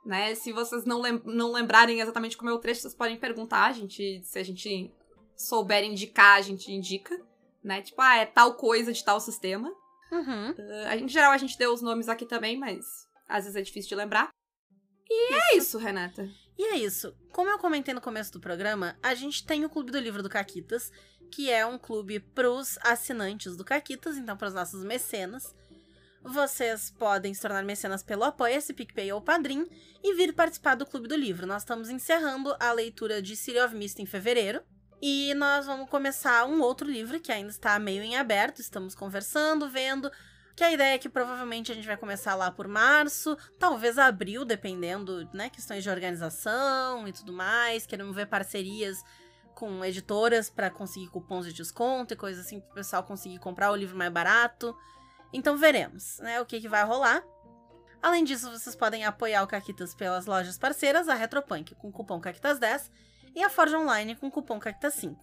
né? 0.05 0.35
Se 0.35 0.51
vocês 0.51 0.85
não, 0.85 1.01
lem 1.01 1.21
não 1.25 1.51
lembrarem 1.51 1.99
exatamente 1.99 2.37
como 2.37 2.49
é 2.49 2.53
o 2.53 2.59
trecho, 2.59 2.81
vocês 2.81 2.93
podem 2.93 3.17
perguntar, 3.17 3.65
a 3.65 3.71
gente, 3.71 4.21
se 4.23 4.37
a 4.37 4.43
gente 4.43 4.93
souber 5.35 5.83
indicar, 5.83 6.37
a 6.37 6.41
gente 6.41 6.71
indica, 6.71 7.19
né? 7.63 7.81
Tipo, 7.81 8.01
ah, 8.01 8.17
é 8.17 8.25
tal 8.25 8.53
coisa 8.53 8.93
de 8.93 9.03
tal 9.03 9.19
sistema. 9.19 9.69
Uhum. 10.11 10.51
Uh, 10.51 11.03
em 11.03 11.07
geral, 11.07 11.31
a 11.31 11.37
gente 11.37 11.57
deu 11.57 11.73
os 11.73 11.81
nomes 11.81 12.07
aqui 12.07 12.25
também, 12.25 12.57
mas 12.57 12.85
às 13.27 13.45
vezes 13.45 13.55
é 13.55 13.61
difícil 13.61 13.89
de 13.89 13.95
lembrar. 13.95 14.29
E 15.09 15.33
isso. 15.33 15.33
é 15.33 15.57
isso, 15.57 15.77
Renata. 15.77 16.29
E 16.57 16.63
é 16.63 16.77
isso. 16.77 17.15
Como 17.31 17.49
eu 17.49 17.59
comentei 17.59 17.93
no 17.93 18.01
começo 18.01 18.31
do 18.31 18.39
programa, 18.39 18.97
a 19.03 19.13
gente 19.13 19.45
tem 19.45 19.65
o 19.65 19.69
Clube 19.69 19.91
do 19.91 19.99
Livro 19.99 20.23
do 20.23 20.29
Caquitas, 20.29 20.91
que 21.31 21.49
é 21.49 21.65
um 21.65 21.77
clube 21.77 22.19
pros 22.19 22.77
assinantes 22.81 23.57
do 23.57 23.65
Caquitas, 23.65 24.17
então 24.17 24.37
para 24.37 24.47
os 24.47 24.53
nossos 24.53 24.83
mecenas. 24.83 25.53
Vocês 26.25 26.89
podem 26.89 27.35
se 27.35 27.41
tornar 27.41 27.63
mecenas 27.63 28.01
pelo 28.01 28.23
Apoia-se, 28.23 28.73
PicPay 28.73 29.13
ou 29.13 29.21
Padrim 29.21 29.69
e 30.03 30.15
vir 30.15 30.33
participar 30.33 30.73
do 30.73 30.83
Clube 30.83 31.07
do 31.07 31.15
Livro. 31.15 31.45
Nós 31.45 31.61
estamos 31.61 31.87
encerrando 31.87 32.55
a 32.59 32.71
leitura 32.71 33.21
de 33.21 33.35
City 33.35 33.59
of 33.59 33.75
Mist 33.75 34.01
em 34.01 34.07
fevereiro. 34.07 34.63
E 34.99 35.35
nós 35.35 35.67
vamos 35.67 35.87
começar 35.87 36.47
um 36.47 36.61
outro 36.61 36.89
livro 36.89 37.19
que 37.19 37.31
ainda 37.31 37.51
está 37.51 37.77
meio 37.77 38.01
em 38.01 38.17
aberto. 38.17 38.59
Estamos 38.59 38.95
conversando, 38.95 39.69
vendo 39.69 40.11
que 40.55 40.63
a 40.63 40.71
ideia 40.71 40.95
é 40.95 40.97
que 40.97 41.07
provavelmente 41.07 41.71
a 41.71 41.75
gente 41.75 41.85
vai 41.85 41.95
começar 41.95 42.33
lá 42.33 42.49
por 42.49 42.67
março, 42.67 43.37
talvez 43.59 43.99
abril, 43.99 44.43
dependendo, 44.43 45.29
né, 45.31 45.51
questões 45.51 45.83
de 45.83 45.91
organização 45.91 47.07
e 47.07 47.13
tudo 47.13 47.33
mais. 47.33 47.85
Queremos 47.85 48.15
ver 48.15 48.25
parcerias 48.25 48.97
com 49.53 49.85
editoras 49.85 50.49
para 50.49 50.71
conseguir 50.71 51.07
cupons 51.09 51.45
de 51.45 51.53
desconto 51.53 52.15
e 52.15 52.17
coisas 52.17 52.47
assim 52.47 52.59
para 52.59 52.71
o 52.71 52.73
pessoal 52.73 53.03
conseguir 53.03 53.37
comprar 53.37 53.71
o 53.71 53.75
livro 53.75 53.95
mais 53.95 54.11
barato. 54.11 54.75
Então 55.33 55.57
veremos, 55.57 56.19
né, 56.19 56.39
o 56.39 56.45
que, 56.45 56.61
que 56.61 56.69
vai 56.69 56.83
rolar. 56.83 57.23
Além 58.01 58.23
disso, 58.23 58.51
vocês 58.51 58.75
podem 58.75 59.03
apoiar 59.03 59.43
o 59.43 59.47
Caquitas 59.47 59.95
pelas 59.95 60.25
lojas 60.25 60.57
parceiras, 60.57 61.09
a 61.09 61.15
Retropunk 61.15 61.73
com 61.75 61.91
cupom 61.91 62.21
Caquitas10 62.21 62.91
e 63.35 63.43
a 63.43 63.49
Forge 63.49 63.75
Online 63.75 64.15
com 64.15 64.29
cupom 64.29 64.59
Caquitas5. 64.59 65.17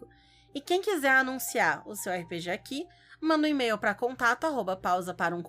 E 0.54 0.60
quem 0.60 0.82
quiser 0.82 1.12
anunciar 1.12 1.86
o 1.88 1.94
seu 1.94 2.12
RPG 2.12 2.50
aqui, 2.50 2.86
manda 3.20 3.46
um 3.46 3.50
e-mail 3.50 3.78
para 3.78 3.94
contato 3.94 4.46
pausa 4.82 5.14
para 5.14 5.34
um. 5.34 5.42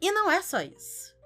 E 0.00 0.12
não 0.12 0.30
é 0.30 0.42
só 0.42 0.60
isso. 0.60 1.16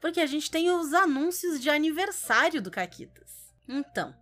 Porque 0.00 0.20
a 0.20 0.26
gente 0.26 0.50
tem 0.50 0.70
os 0.70 0.94
anúncios 0.94 1.60
de 1.60 1.68
aniversário 1.68 2.62
do 2.62 2.70
Caquitas. 2.70 3.52
Então, 3.66 4.14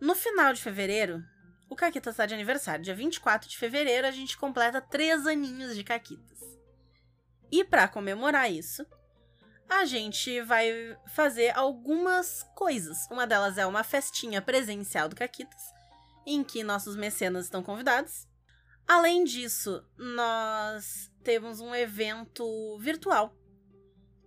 no 0.00 0.14
final 0.14 0.52
de 0.52 0.60
fevereiro, 0.62 1.24
o 1.68 1.76
Caquitas 1.76 2.14
está 2.14 2.26
de 2.26 2.34
aniversário. 2.34 2.84
Dia 2.84 2.94
24 2.94 3.48
de 3.48 3.56
fevereiro, 3.56 4.06
a 4.06 4.10
gente 4.10 4.36
completa 4.36 4.80
três 4.80 5.26
aninhos 5.26 5.74
de 5.74 5.82
Caquitas. 5.84 6.38
E 7.50 7.64
para 7.64 7.88
comemorar 7.88 8.50
isso, 8.50 8.84
a 9.68 9.84
gente 9.84 10.40
vai 10.42 10.96
fazer 11.08 11.56
algumas 11.56 12.44
coisas. 12.54 13.06
Uma 13.10 13.26
delas 13.26 13.58
é 13.58 13.66
uma 13.66 13.82
festinha 13.82 14.40
presencial 14.40 15.08
do 15.08 15.16
Caquitas, 15.16 15.62
em 16.24 16.42
que 16.42 16.62
nossos 16.62 16.96
mecenas 16.96 17.46
estão 17.46 17.62
convidados. 17.62 18.26
Além 18.86 19.24
disso, 19.24 19.84
nós 19.96 21.10
temos 21.24 21.60
um 21.60 21.74
evento 21.74 22.78
virtual 22.78 23.36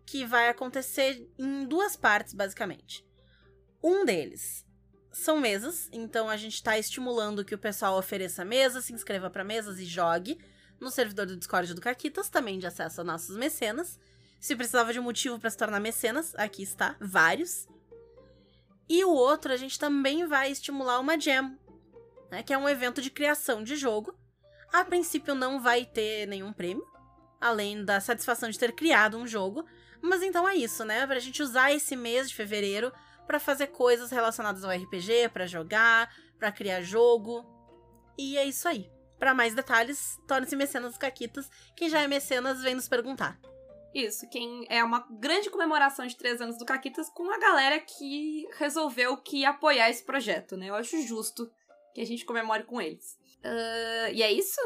que 0.06 0.26
vai 0.26 0.50
acontecer 0.50 1.26
em 1.38 1.66
duas 1.66 1.96
partes, 1.96 2.34
basicamente. 2.34 3.06
Um 3.82 4.04
deles 4.04 4.66
são 5.12 5.40
mesas, 5.40 5.90
então 5.92 6.30
a 6.30 6.38
gente 6.38 6.56
está 6.56 6.78
estimulando 6.78 7.44
que 7.44 7.56
o 7.56 7.60
pessoal 7.60 7.98
ofereça 7.98 8.46
mesas, 8.46 8.86
se 8.86 8.94
inscreva 8.94 9.30
para 9.30 9.44
mesas 9.44 9.80
e 9.80 9.86
jogue 9.86 10.40
no 10.80 10.92
servidor 10.92 11.26
do 11.26 11.38
Discord 11.38 11.74
do 11.74 11.82
Caquitas, 11.82 12.30
também 12.30 12.60
de 12.60 12.68
acesso 12.68 13.02
a 13.02 13.04
nossos 13.04 13.36
mecenas. 13.36 14.00
Se 14.40 14.56
precisava 14.56 14.94
de 14.94 15.00
um 15.00 15.04
motivo 15.04 15.40
para 15.40 15.50
se 15.50 15.58
tornar 15.58 15.80
mecenas, 15.80 16.34
aqui 16.36 16.64
está, 16.64 16.96
vários. 17.00 17.68
E 18.88 19.04
o 19.04 19.10
outro, 19.10 19.52
a 19.52 19.58
gente 19.58 19.78
também 19.78 20.26
vai 20.26 20.52
estimular 20.52 21.00
uma 21.00 21.20
jam, 21.20 21.58
né, 22.32 22.42
que 22.44 22.54
é 22.54 22.58
um 22.58 22.70
evento 22.70 23.02
de 23.02 23.10
criação 23.10 23.64
de 23.64 23.76
jogo, 23.76 24.18
a 24.72 24.86
princípio 24.86 25.34
não 25.34 25.60
vai 25.60 25.84
ter 25.86 26.28
nenhum 26.28 26.54
prêmio, 26.54 26.86
além 27.42 27.84
da 27.84 28.00
satisfação 28.00 28.50
de 28.50 28.60
ter 28.60 28.72
criado 28.72 29.18
um 29.18 29.26
jogo. 29.26 29.66
Mas 30.02 30.22
então 30.22 30.48
é 30.48 30.56
isso, 30.56 30.86
né? 30.86 31.06
Pra 31.06 31.20
gente 31.20 31.42
usar 31.42 31.74
esse 31.74 31.96
mês 31.96 32.30
de 32.30 32.36
fevereiro 32.36 32.94
para 33.30 33.40
fazer 33.40 33.68
coisas 33.68 34.10
relacionadas 34.10 34.64
ao 34.64 34.72
RPG, 34.72 35.30
para 35.32 35.46
jogar, 35.46 36.12
para 36.40 36.52
criar 36.52 36.82
jogo. 36.82 37.46
E 38.18 38.36
é 38.36 38.44
isso 38.44 38.68
aí. 38.68 38.90
Para 39.20 39.36
mais 39.36 39.54
detalhes, 39.54 40.18
torne-se 40.28 40.56
mecenas 40.56 40.90
dos 40.90 40.98
Caquitas. 40.98 41.48
Quem 41.76 41.90
já 41.90 42.02
é 42.02 42.08
mecenas 42.08 42.64
vem 42.64 42.74
nos 42.74 42.90
perguntar. 42.90 43.40
Isso, 43.94 44.28
quem 44.30 44.66
é 44.68 44.84
uma 44.84 45.08
grande 45.20 45.52
comemoração 45.52 46.08
de 46.08 46.18
três 46.18 46.42
anos 46.42 46.58
do 46.58 46.66
Caquitas 46.66 47.08
com 47.10 47.32
a 47.32 47.38
galera 47.38 47.80
que 47.80 48.48
resolveu 48.58 49.16
que 49.18 49.46
apoiar 49.46 49.92
esse 49.92 50.04
projeto, 50.04 50.58
né? 50.58 50.72
Eu 50.72 50.76
acho 50.76 51.00
justo 51.04 51.52
que 51.94 52.02
a 52.02 52.06
gente 52.08 52.26
comemore 52.26 52.64
com 52.64 52.82
eles. 52.82 53.14
Uh, 53.46 54.12
e 54.12 54.24
é 54.24 54.32
isso? 54.32 54.60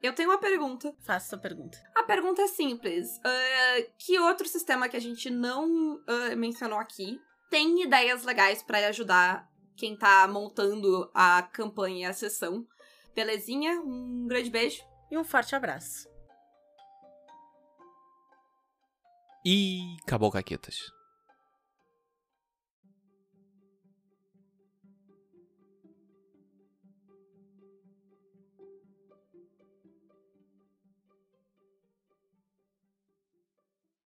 Eu 0.00 0.14
tenho 0.14 0.30
uma 0.30 0.38
pergunta. 0.38 0.94
Faça 1.00 1.30
sua 1.30 1.38
pergunta. 1.38 1.76
A 1.96 2.04
pergunta 2.04 2.40
é 2.40 2.46
simples. 2.46 3.16
Uh, 3.16 3.90
que 3.98 4.16
outro 4.20 4.46
sistema 4.46 4.88
que 4.88 4.96
a 4.96 5.00
gente 5.00 5.28
não 5.28 5.96
uh, 5.96 6.36
mencionou 6.36 6.78
aqui 6.78 7.20
tem 7.50 7.82
ideias 7.82 8.22
legais 8.22 8.62
para 8.62 8.86
ajudar 8.88 9.50
quem 9.76 9.96
tá 9.96 10.26
montando 10.28 11.10
a 11.12 11.42
campanha 11.42 12.06
e 12.06 12.10
a 12.10 12.12
sessão? 12.12 12.66
Belezinha? 13.14 13.80
Um 13.80 14.26
grande 14.26 14.48
beijo. 14.48 14.82
E 15.10 15.18
um 15.18 15.24
forte 15.24 15.56
abraço. 15.56 16.08
E 19.44 19.96
acabou, 20.02 20.30
Caquetas. 20.30 20.76